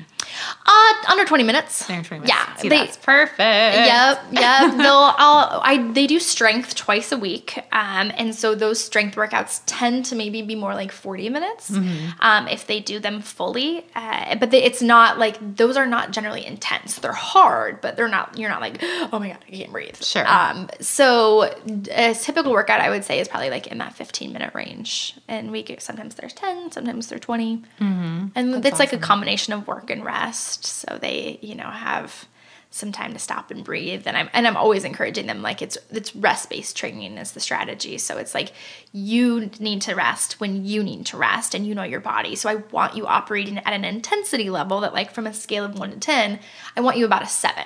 [0.66, 1.88] Uh, under 20 minutes.
[1.88, 2.38] Under 20 minutes.
[2.38, 2.56] Yeah.
[2.56, 3.38] See, they, that's perfect.
[3.38, 4.22] Yep.
[4.36, 4.76] Yep.
[4.76, 7.58] They'll, I'll, I, they do strength twice a week.
[7.72, 12.10] Um, and so those strength workouts tend to maybe be more like 40 minutes mm-hmm.
[12.20, 13.86] um, if they do them fully.
[13.94, 16.98] Uh, but they, it's not like, those are not generally intense.
[16.98, 20.02] They're hard, but they're not, you're not like, oh my God, I can't breathe.
[20.02, 20.26] Sure.
[20.26, 21.54] Um, so
[21.90, 25.16] a typical workout I would say is probably like in that 15 minute range.
[25.28, 27.56] And we get, sometimes there's 10, sometimes there's 20.
[27.80, 28.26] Mm-hmm.
[28.34, 28.78] And that's it's awesome.
[28.78, 32.26] like a combination of work and rest so they you know have
[32.70, 35.78] some time to stop and breathe and I'm and I'm always encouraging them like it's
[35.90, 38.52] it's rest based training is the strategy so it's like
[38.92, 42.50] you need to rest when you need to rest and you know your body so
[42.50, 45.90] I want you operating at an intensity level that like from a scale of 1
[45.92, 46.38] to 10
[46.76, 47.64] I want you about a 7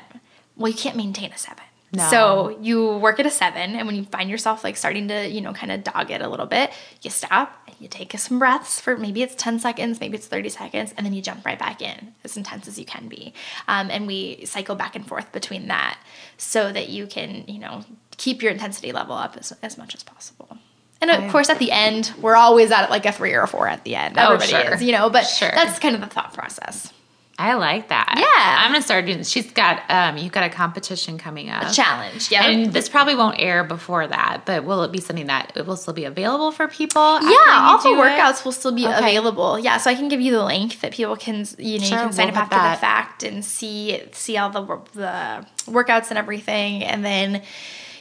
[0.57, 2.09] well you can't maintain a 7 No.
[2.09, 5.41] So you work at a seven, and when you find yourself like starting to, you
[5.41, 6.71] know, kind of dog it a little bit,
[7.03, 10.95] you stop you take some breaths for maybe it's 10 seconds, maybe it's 30 seconds,
[10.97, 13.33] and then you jump right back in as intense as you can be.
[13.69, 15.99] Um, and we cycle back and forth between that
[16.37, 17.85] so that you can, you know,
[18.17, 20.59] keep your intensity level up as, as much as possible.
[21.01, 23.49] And of I- course, at the end, we're always at like a three or a
[23.49, 24.17] four at the end.
[24.19, 24.75] Oh, Everybody sure.
[24.75, 25.51] is, you know, but Sure.
[25.55, 26.93] that's kind of the thought process.
[27.41, 28.15] I like that.
[28.19, 28.57] Yeah.
[28.65, 29.23] I'm gonna start doing.
[29.25, 31.73] She's got um, you've got a competition coming up.
[31.73, 32.45] Challenge, yeah.
[32.47, 35.77] And this probably won't air before that, but will it be something that it will
[35.77, 37.01] still be available for people?
[37.23, 37.99] Yeah, all the do it?
[37.99, 38.99] workouts will still be Okay.
[38.99, 39.59] available.
[39.59, 42.05] Yeah, so I can give you the link that people can you know Sure, you
[42.05, 42.75] can sign we'll up after that.
[42.75, 44.61] the fact and see see all the
[44.93, 47.43] the workouts and everything, and then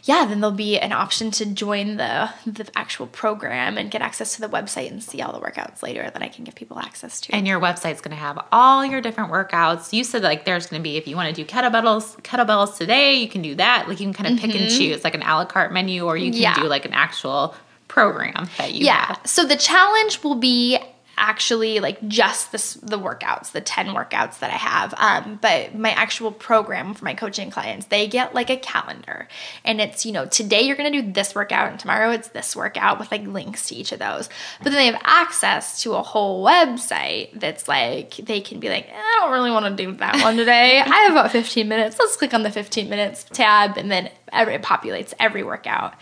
[0.04, 4.36] yeah, then there'll be an option to join the the actual program and get access
[4.36, 7.20] to the website and see all the workouts later that I can give people access
[7.22, 7.36] to.
[7.36, 9.92] And your website's going to have all your different workouts.
[9.94, 13.16] You said like there's going to be if you want to do kettlebells, kettlebells today,
[13.16, 13.88] you can do that.
[13.88, 16.18] Like you can kind of pick and choose like an a la carte menu, or
[16.18, 16.42] you can Mm-hmm.
[16.44, 16.64] Yeah.
[16.64, 17.56] do like an actual
[17.88, 19.08] program that you yeah.
[19.08, 19.20] have.
[19.26, 20.78] So the challenge will be
[21.20, 24.94] actually like just the workouts, the 10 workouts that I have.
[24.98, 29.28] Um, but my actual program for my coaching clients, they get like a calendar.
[29.64, 33.00] And it's, you know, today you're gonna do this workout and tomorrow it's this workout
[33.00, 34.30] with like links to each of those.
[34.64, 38.88] But then they have access to a whole website that's like they can be like,
[38.88, 40.80] "Eh, I don't really want to do that one today.
[40.80, 41.98] I have about 15 minutes.
[42.00, 45.94] Let's click on the 15 minutes tab and then it populates every workout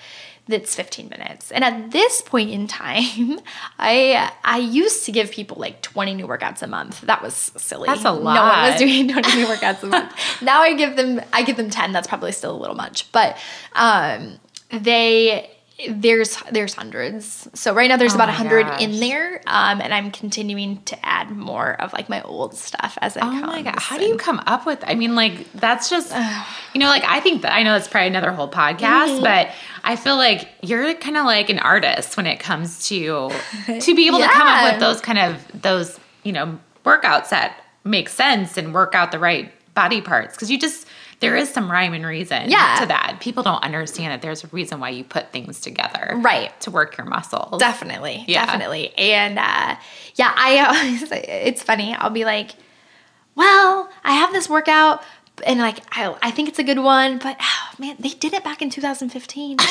[0.47, 1.51] that's 15 minutes.
[1.51, 3.39] And at this point in time,
[3.79, 7.01] I I used to give people like 20 new workouts a month.
[7.01, 7.87] That was silly.
[7.87, 8.69] That's a No one lot.
[8.71, 10.13] was doing 20 new workouts a month.
[10.41, 11.91] now I give them I give them 10.
[11.91, 13.37] That's probably still a little much, but
[13.73, 14.39] um
[14.71, 15.49] they
[15.89, 17.47] there's there's hundreds.
[17.53, 21.05] So right now there's Oh about my 100 in there, um, and I'm continuing to
[21.05, 23.45] add more of like my old stuff as it Oh comes.
[23.45, 23.77] my god!
[23.79, 24.83] How do you come up with?
[24.87, 26.11] I mean, like that's just
[26.73, 29.23] you know, like I think that I know that's probably another whole podcast, Mm-hmm.
[29.23, 29.49] but
[29.83, 33.29] I feel like you're kind of like an artist when it comes to
[33.79, 37.61] to be able to come up with those kind of those you know workouts that
[37.83, 40.86] make sense and work out the right body parts because you just
[41.19, 42.77] there is some rhyme and reason Yeah.
[42.81, 43.17] to that.
[43.19, 46.57] People don't understand that there's a reason why you put things together, Right.
[46.61, 47.59] To work your muscles.
[47.59, 48.45] Definitely, Yeah.
[48.45, 49.75] definitely, and uh,
[50.15, 51.95] yeah, I always, it's funny.
[51.95, 52.51] I'll be like,
[53.35, 55.01] "Well, I have this workout,
[55.45, 58.43] and like, I, I think it's a good one, but oh, man, they did it
[58.43, 59.57] back in 2015."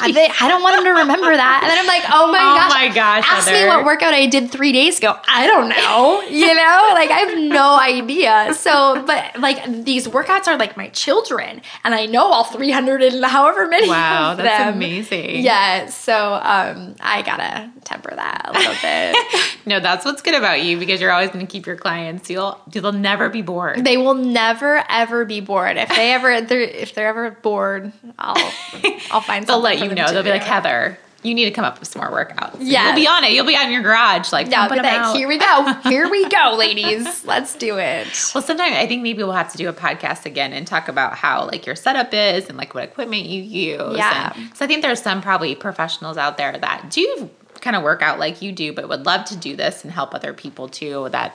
[0.00, 1.60] I, they, I don't want them to remember that.
[1.62, 2.70] And then I'm like, oh my Oh gosh.
[2.70, 5.16] my gosh, Ask me what workout I did three days ago.
[5.26, 6.22] I don't know.
[6.28, 8.54] You know, like I have no idea.
[8.54, 11.62] So, but like these workouts are like my children.
[11.84, 14.74] And I know all 300 and however many Wow, that's them.
[14.74, 15.40] amazing.
[15.42, 19.16] Yeah, so um, I gotta temper that a little bit.
[19.66, 22.30] No, that's what's good about you because you're always going to keep your clients.
[22.30, 23.84] You'll they'll never be bored.
[23.84, 25.76] they will never ever be bored.
[25.76, 28.34] If they ever, they're, if they're ever bored, I'll
[29.10, 29.46] I'll find.
[29.46, 30.10] They'll something let you know.
[30.12, 32.56] They'll be like, Heather, you need to come up with some more workouts.
[32.60, 32.86] Yes.
[32.86, 33.32] You'll be on it.
[33.32, 35.72] You'll be in your garage, like, Yeah, I'll pumping be them like, here we go,
[35.90, 38.06] here we go, ladies, let's do it.
[38.34, 41.14] Well, sometimes I think maybe we'll have to do a podcast again and talk about
[41.14, 43.96] how like your setup is and like what equipment you use.
[43.96, 44.32] Yeah.
[44.54, 47.28] So I think there's some probably professionals out there that do
[47.60, 50.14] kind of work out like you do, but would love to do this and help
[50.14, 51.34] other people too that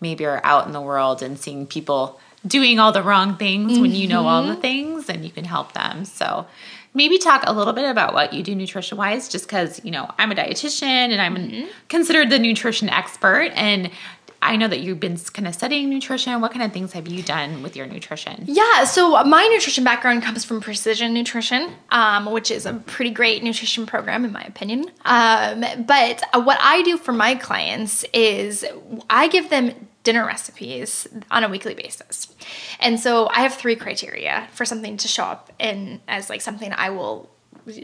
[0.00, 3.92] maybe are out in the world and seeing people doing all the wrong things when
[3.92, 4.60] you know all the Mm-hmm.
[4.62, 6.04] things and you can help them.
[6.06, 6.46] So
[6.94, 10.10] maybe talk a little bit about what you do nutrition wise just because you know
[10.18, 10.82] i'm a dietitian
[11.12, 11.66] and i'm Mm-hmm.
[11.88, 13.90] considered the nutrition expert and
[14.42, 17.22] i know that you've been kind of studying nutrition what kind of things have you
[17.22, 22.50] done with your nutrition Yeah, so my nutrition background comes from Precision Nutrition, um, which
[22.50, 24.90] is a pretty great nutrition program, in my opinion.
[25.04, 28.64] Um, but what I do for my clients is
[29.10, 32.34] I give them dinner recipes on a weekly basis.
[32.78, 36.72] And so I have three criteria for something to show up in as like something
[36.72, 37.30] I will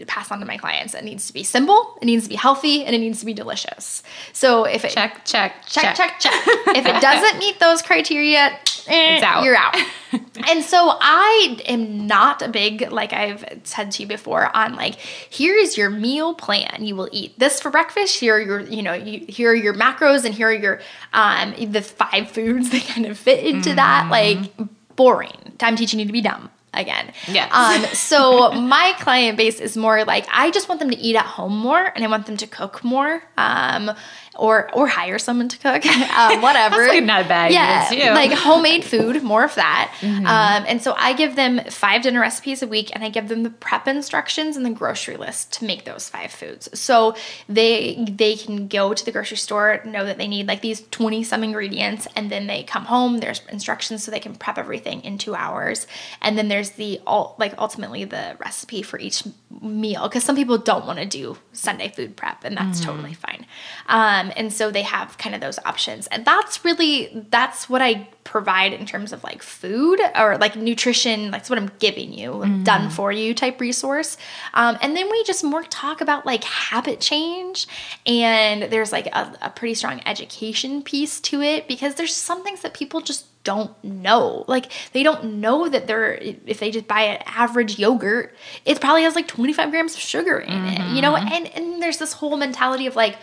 [0.06, 0.94] pass on to my clients.
[0.94, 3.34] It needs to be simple, it needs to be healthy, and it needs to be
[3.34, 4.02] delicious.
[4.32, 6.32] So if it check check check, check, check.
[6.46, 8.58] if it doesn't meet those criteria,
[8.88, 9.44] eh, It's out.
[9.44, 9.76] You're out.
[10.48, 14.96] and so I am not a big, like I've said to you before, on like
[14.96, 16.84] here is your meal plan.
[16.84, 18.18] You will eat this for breakfast.
[18.18, 20.80] Here are your, you know, you, here are your macros, and here are your
[21.12, 24.08] um the five foods that kind of fit into that.
[24.10, 24.50] Like
[24.96, 25.52] boring.
[25.60, 27.12] I'm teaching you to be dumb again.
[27.28, 27.50] Yes.
[27.52, 31.26] Um, so my client base is more like I just want them to eat at
[31.26, 33.90] home more, and I want them to cook more, um,
[34.38, 36.86] or or hire someone to cook, um, whatever.
[36.88, 39.94] Like, not bad yeah, like homemade food, more of that.
[40.00, 40.26] Mm-hmm.
[40.26, 43.42] Um, and so I give them five dinner recipes a week, and I give them
[43.42, 46.68] the prep instructions and the grocery list to make those five foods.
[46.78, 47.14] So
[47.48, 51.22] they they can go to the grocery store, know that they need like these twenty
[51.22, 53.18] some ingredients, and then they come home.
[53.18, 55.86] There's instructions so they can prep everything in two hours,
[56.20, 59.24] and then there's the ul- like ultimately the recipe for each
[59.60, 63.46] meal because some people don't want to do Sunday food prep and that's totally fine.
[63.86, 68.08] Um, and so they have kind of those options, and that's really that's what I
[68.24, 71.30] provide in terms of like food or like nutrition.
[71.30, 74.16] That's what I'm giving you, done for you type resource.
[74.54, 77.66] Um, and then we just more talk about like habit change,
[78.06, 82.62] and there's like a, a pretty strong education piece to it because there's some things
[82.62, 84.44] that people just don't know.
[84.48, 89.04] Like they don't know that they're if they just buy an average yogurt, it probably
[89.04, 90.94] has like 25 grams of sugar in it.
[90.94, 93.16] You know, and and there's this whole mentality of like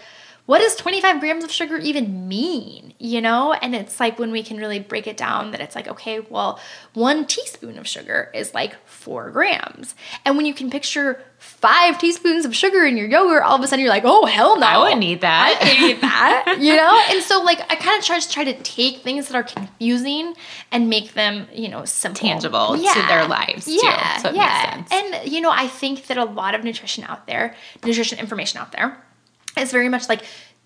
[0.45, 2.93] what does 25 grams of sugar even mean?
[2.99, 3.53] You know?
[3.53, 6.59] And it's like when we can really break it down that it's like, okay, well,
[6.93, 9.95] one teaspoon of sugar is like four grams.
[10.25, 13.67] And when you can picture five teaspoons of sugar in your yogurt, all of a
[13.67, 14.65] sudden you're like, oh, hell no.
[14.65, 15.57] I wouldn't eat that.
[15.61, 16.57] I can't eat that.
[16.59, 17.01] you know?
[17.09, 20.33] And so, like, I kind of try to try to take things that are confusing
[20.71, 22.19] and make them, you know, simple.
[22.19, 24.17] Tangible to their lives, too, Yeah.
[24.17, 24.73] so it makes yeah.
[24.73, 24.89] sense.
[24.91, 28.71] And, you know, I think that a lot of nutrition out there, nutrition information out
[28.73, 28.97] there,
[29.57, 30.23] is very much like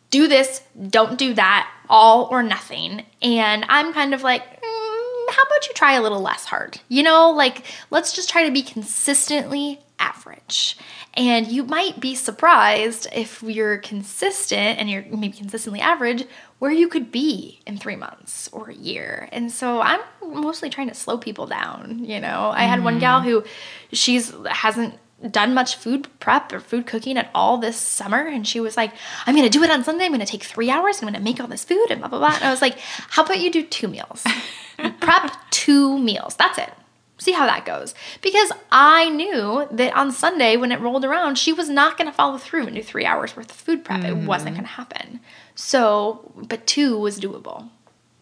[0.10, 3.06] do this, don't do that, all or nothing.
[3.22, 6.80] And I'm kind of like, mm, how about you try a little less hard?
[6.88, 10.78] You know, like let's just try to be consistently average.
[11.16, 16.26] And you might be surprised if you're consistent and you're maybe consistently average
[16.60, 19.28] where you could be in three months or a year.
[19.32, 22.06] And so I'm mostly trying to slow people down.
[22.06, 23.44] You know, I had one gal who
[23.92, 24.96] she's hasn't
[25.32, 28.92] done much food prep or food cooking at all this summer and she was like
[29.26, 30.06] i'm gonna do it on sunday.
[30.06, 31.02] I'm gonna take three hours.
[31.02, 32.36] I'm gonna make all this food and blah blah blah.
[32.36, 34.24] And i was like how about you do two meals?
[35.00, 36.36] Prep two meals.
[36.36, 36.72] That's it.
[37.18, 37.96] See how that goes.
[38.22, 42.38] Because i knew that on sunday when it rolled around she was not gonna follow
[42.38, 44.04] through and do three hours worth of food prep.
[44.04, 44.58] It wasn't mm-hmm.
[44.58, 45.20] gonna happen.
[45.56, 47.70] So but two was doable.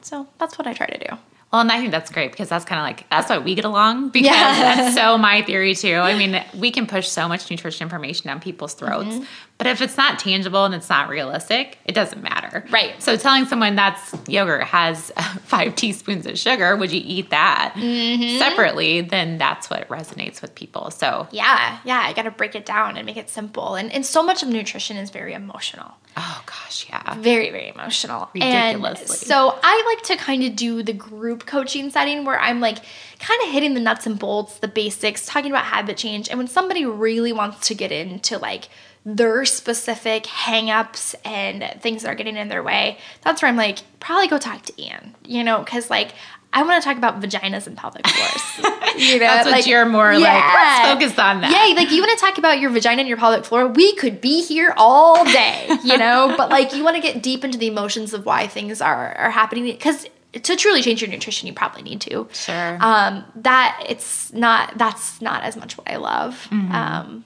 [0.01, 1.17] So that's what i try to do
[1.55, 3.63] Well, and I think that's great because that's kind of like that's why we get
[3.63, 4.75] along because Yeah.
[4.75, 5.93] that's so my theory too.
[5.95, 9.23] I mean, we can push so much nutrition information down people's throats, Mm-hmm.
[9.57, 12.65] But if it's not tangible and it's not realistic, it doesn't matter.
[12.71, 13.01] Right.
[13.01, 15.11] So telling someone that's yogurt has
[15.43, 18.37] five teaspoons of sugar, would you eat that Mm-hmm.
[18.39, 19.01] separately?
[19.01, 20.91] Then that's what resonates with people.
[20.91, 24.21] So yeah yeah i gotta break it down and make it simple and, and so
[24.23, 27.15] much of nutrition is very emotional oh gosh, yeah.
[27.15, 29.01] very very emotional Ridiculously.
[29.01, 32.77] and so i like to kind of do the group coaching setting where i'm like
[33.19, 36.47] kind of hitting the nuts and bolts the basics talking about habit change and when
[36.47, 38.69] somebody really wants to get into like
[39.05, 43.79] their specific hangups and things that are getting in their way that's where i'm like
[43.99, 46.13] probably go talk to anne you know because like
[46.55, 48.75] I want to talk about vaginas and pelvic floors.
[48.97, 51.51] You know, That's what you're more like, let's focus on that.
[51.51, 54.21] Yeah, like you want to talk about your vagina and your pelvic floor, we could
[54.21, 56.33] be here all day, you know.
[56.37, 59.31] but like you want to get deep into the emotions of why things are are
[59.31, 62.29] happening because to truly change your nutrition, you probably need to.
[62.31, 62.77] Sure.
[62.79, 66.47] Um, that it's not that's not as much what I love.
[66.49, 66.71] Mm-hmm.
[66.71, 67.25] Um,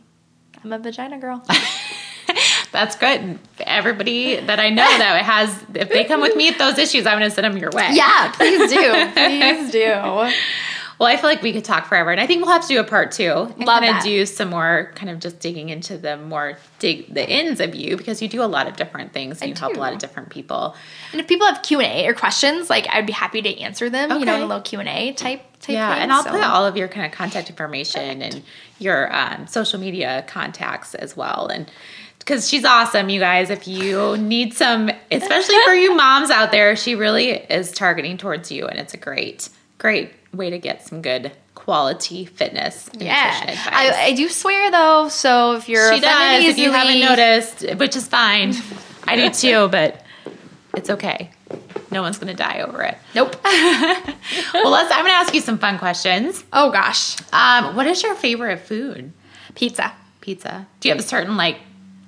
[0.64, 1.44] I'm a vagina girl.
[2.72, 3.40] That's good.
[3.62, 7.18] Everybody that I know that has, if they come with me at those issues, I'm
[7.18, 7.90] going to send them your way.
[7.94, 9.86] yeah, please do, please do.
[11.00, 12.80] Well, I feel like we could talk forever, and I think we'll have to do
[12.80, 13.32] a part two.
[13.32, 17.12] And Love kind of do some more, kind of just digging into the more dig
[17.14, 19.42] the ins of you because you do a lot of different things.
[19.42, 20.76] And you help a lot of different people.
[21.14, 23.90] And if people have Q and A or questions, like I'd be happy to answer
[23.90, 24.10] them.
[24.20, 24.42] You know, in Okay.
[24.44, 25.74] a little Q and A type type.
[25.74, 26.32] Yeah, thing, and I'll so.
[26.32, 28.44] put all of your kind of contact information and
[28.80, 31.48] your um, social media contacts as well.
[31.48, 31.70] And
[32.20, 33.50] because she's awesome, you guys.
[33.50, 38.52] If you need some, especially for you moms out there, she really is targeting towards
[38.52, 42.90] you, and it's a great, great way to get some good quality fitness.
[42.98, 43.56] Yeah.
[43.68, 45.10] I, I do swear though.
[45.10, 46.46] So if you're she does.
[46.46, 48.54] If you haven't noticed, which is fine,
[49.06, 50.04] I do too, but
[50.76, 51.32] it's okay.
[51.92, 52.98] No one's going to die over it.
[53.16, 53.36] nope.
[54.54, 54.92] Well, let's.
[54.92, 56.44] I'm going to ask you some fun questions.
[56.54, 59.12] oh gosh, Um, what is your favorite food?
[59.56, 59.92] pizza.
[60.22, 60.68] Pizza.
[60.80, 61.58] Do you have a certain like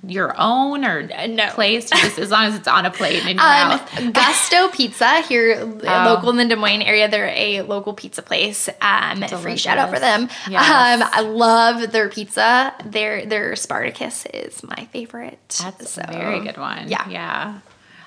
[0.06, 1.48] your own or no.
[1.50, 1.88] place?
[1.90, 4.12] Just as long as it's on a plate and in your Um, mouth.
[4.12, 6.04] Gusto Pizza here, Oh.
[6.14, 7.08] local in the Des Moines area.
[7.08, 8.68] They're a local pizza place.
[8.80, 10.28] Um, free shout out for them.
[10.46, 10.68] Delicious.
[10.70, 12.74] Um, I love their pizza.
[12.84, 15.38] Their their Spartacus is my favorite.
[15.62, 16.88] That's So, a very good one.
[16.88, 17.08] Yeah.
[17.08, 17.58] Yeah.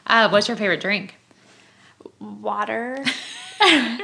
[0.07, 1.15] Uh, what's your favorite drink?
[2.41, 3.03] Water,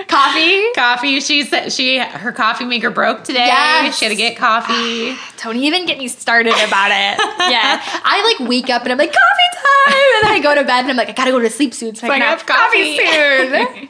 [0.08, 0.64] coffee.
[0.76, 1.20] Coffee.
[1.20, 3.46] She said she her coffee maker broke today.
[3.48, 3.98] Yes.
[3.98, 5.16] She had to get coffee.
[5.44, 7.20] Don't even get me started about it.
[7.52, 10.64] Yeah, I like wake up and I'm like coffee time, and then I go to
[10.64, 12.28] bed and I'm like I gotta go to sleep soon so I So I can
[12.28, 13.88] have have coffee coffee.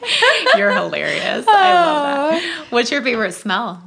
[0.58, 1.44] You're hilarious.
[1.46, 2.02] I love
[2.42, 2.66] that.
[2.70, 3.80] What's your favorite smell?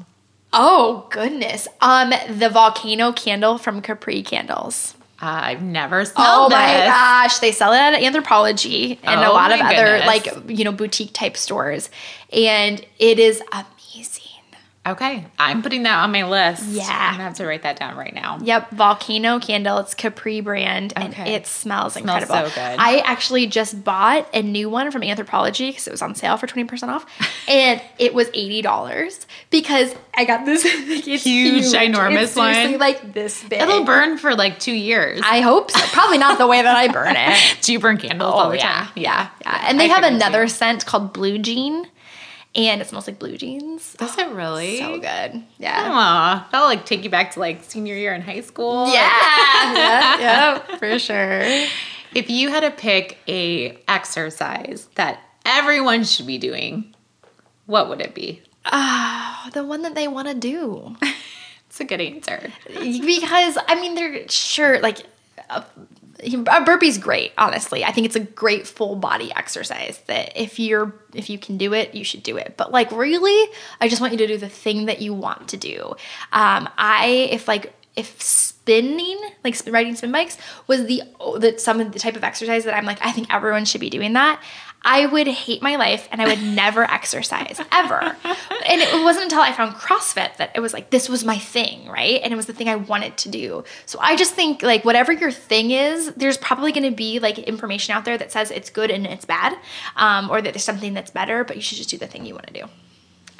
[0.53, 1.67] Oh goodness.
[1.81, 4.94] Um, the volcano candle from Capri Candles.
[5.19, 6.85] I've never oh smelled Oh my this.
[6.87, 10.63] gosh, they sell it at Anthropologie and a Oh lot of my other like you
[10.65, 11.89] know boutique type stores,
[12.33, 13.41] and it is.
[14.87, 16.63] Okay, I'm putting that on my list.
[16.67, 16.83] Yeah.
[16.87, 18.37] I'm gonna have to write that down right now.
[18.41, 19.79] Yep, Volcano Candle.
[19.79, 21.33] It's Capri brand, and Okay.
[21.33, 22.49] it smells Smells incredible.
[22.51, 22.79] so good.
[22.79, 26.45] I actually just bought a new one from Anthropologie because it was on sale for
[26.45, 27.05] twenty percent off,
[27.47, 32.77] and it was eighty dollars because I got this it's Huge, ginormous It's one.
[32.77, 33.61] like this big.
[33.61, 35.19] It'll burn for like two years.
[35.23, 35.79] I hope so.
[35.93, 37.57] Probably not the way that I burn it.
[37.61, 38.87] Do you burn candles all the oh, yeah, time?
[38.95, 39.29] yeah, yeah.
[39.41, 39.65] yeah.
[39.67, 40.49] And they I have another too.
[40.49, 41.87] scent called Blue Jean,
[42.55, 43.93] and it smells like blue jeans.
[43.93, 44.79] Does it really?
[44.79, 45.43] So good.
[45.57, 45.89] Yeah.
[45.91, 48.87] Aw, that'll like take you back to like senior year in high school.
[48.87, 48.93] Yeah,
[49.73, 51.41] yeah, yeah, for sure.
[52.13, 56.95] If you had to pick a exercise that everyone should be doing,
[57.65, 58.41] what would it be?
[58.71, 60.95] Oh, the one that they want to do.
[61.67, 62.53] It's a good answer.
[62.69, 64.99] because I mean, they're sure like
[65.49, 65.65] a,
[66.33, 67.31] a burpee's great.
[67.37, 69.99] Honestly, I think it's a great full body exercise.
[70.07, 72.55] That if you're if you can do it, you should do it.
[72.57, 75.57] But like really, I just want you to do the thing that you want to
[75.57, 75.95] do.
[76.31, 80.37] Um, I if like if spinning like riding spin bikes
[80.67, 81.03] was the
[81.39, 83.89] that some of the type of exercise that I'm like I think everyone should be
[83.89, 84.41] doing that.
[84.87, 88.15] I would hate my life and I would never exercise ever.
[88.67, 91.87] And it wasn't until I found CrossFit that it was like, this was my thing,
[91.89, 92.21] right?
[92.23, 93.63] And it was the thing I wanted to do.
[93.87, 97.39] So I just think, like, whatever your thing is, there's probably going to be like
[97.39, 99.57] information out there that says it's good and it's bad,
[99.95, 102.33] um, or that there's something that's better, but you should just do the thing you
[102.33, 102.65] want to do.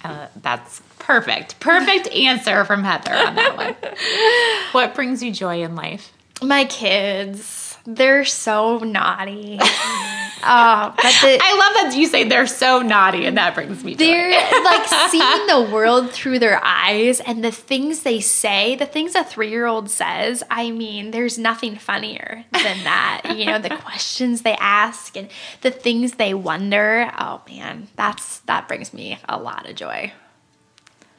[0.05, 1.59] Uh, that's perfect.
[1.59, 3.75] Perfect answer from Heather on that one.
[4.73, 6.11] What brings you joy in life?
[6.41, 9.57] My kids, they're so naughty.
[9.61, 9.63] oh,
[10.95, 14.05] but the, I love that you say they're so naughty, and that brings me joy.
[14.05, 19.15] they're like seeing the world through their eyes and the things they say, the things
[19.15, 20.43] a three year old says.
[20.49, 23.35] I mean, there's nothing funnier than that.
[23.35, 25.29] you know, the questions they ask and
[25.61, 27.11] the things they wonder.
[27.17, 30.11] Oh man, that's that brings me a lot of joy.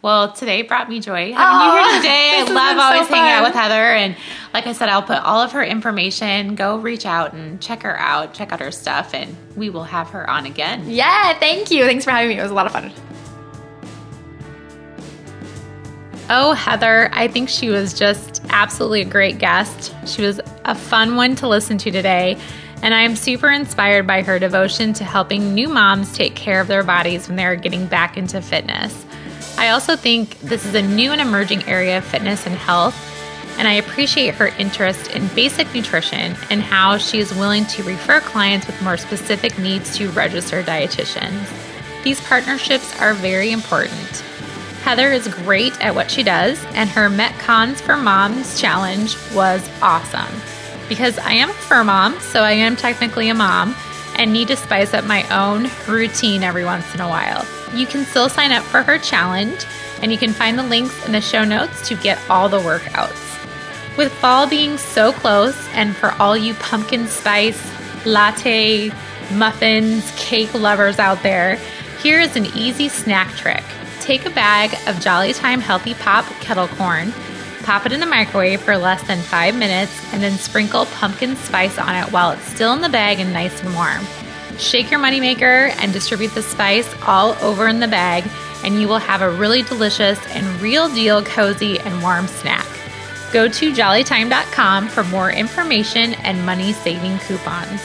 [0.06, 2.30] Well, today brought me joy having Aw, you here today.
[2.36, 3.74] I love been so always hanging out with Heather.
[3.74, 4.14] And
[4.54, 6.54] like I said, I'll put all of her information.
[6.54, 10.10] Go reach out and check her out, check out her stuff, and we will have
[10.10, 10.88] her on again.
[10.88, 11.82] Yeah, thank you.
[11.86, 12.38] Thanks for having me.
[12.38, 12.92] It was a lot of fun.
[16.30, 19.92] Oh, Heather, I think she was just absolutely a great guest.
[20.06, 22.38] She was a fun one to listen to today.
[22.80, 26.68] And I am super inspired by her devotion to helping new moms take care of
[26.68, 29.04] their bodies when they're getting back into fitness.
[29.58, 32.94] I also think this is a new and emerging area of fitness and health,
[33.58, 38.20] and I appreciate her interest in basic nutrition and how she is willing to refer
[38.20, 41.50] clients with more specific needs to registered dietitians.
[42.04, 44.22] These partnerships are very important.
[44.84, 50.40] Heather is great at what she does, and her Metcons for Moms challenge was awesome.
[50.88, 53.74] Because I am a fur mom, so I am technically a mom,
[54.18, 57.44] and need to spice up my own routine every once in a while.
[57.74, 59.64] You can still sign up for her challenge,
[60.02, 63.22] and you can find the links in the show notes to get all the workouts.
[63.96, 67.60] With fall being so close, and for all you pumpkin spice,
[68.04, 68.92] latte,
[69.32, 71.56] muffins, cake lovers out there,
[72.02, 73.64] here is an easy snack trick.
[74.00, 77.12] Take a bag of Jolly Time Healthy Pop kettle corn,
[77.64, 81.78] pop it in the microwave for less than five minutes, and then sprinkle pumpkin spice
[81.78, 84.04] on it while it's still in the bag and nice and warm.
[84.58, 88.24] Shake your moneymaker and distribute the spice all over in the bag,
[88.64, 92.66] and you will have a really delicious and real deal cozy and warm snack.
[93.32, 97.82] Go to jollytime.com for more information and money saving coupons.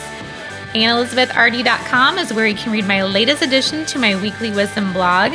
[0.74, 5.34] AnnElizabethRD.com is where you can read my latest addition to my weekly wisdom blog.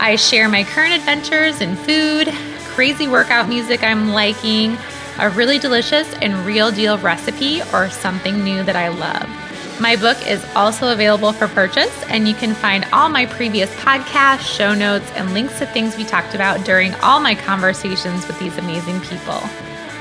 [0.00, 2.28] I share my current adventures in food,
[2.68, 4.78] crazy workout music I'm liking,
[5.18, 9.41] a really delicious and real deal recipe, or something new that I love.
[9.80, 14.56] My book is also available for purchase, and you can find all my previous podcasts,
[14.56, 18.56] show notes, and links to things we talked about during all my conversations with these
[18.58, 19.40] amazing people.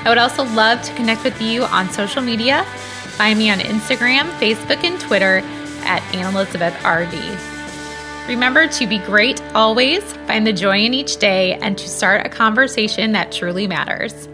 [0.04, 2.64] I would also love to connect with you on social media.
[3.18, 5.42] Find me on Instagram, Facebook, and Twitter
[5.84, 8.28] at Elizabeth AnnElizabethRD.
[8.28, 12.30] Remember to be great always, find the joy in each day, and to start a
[12.30, 14.28] conversation that truly matters.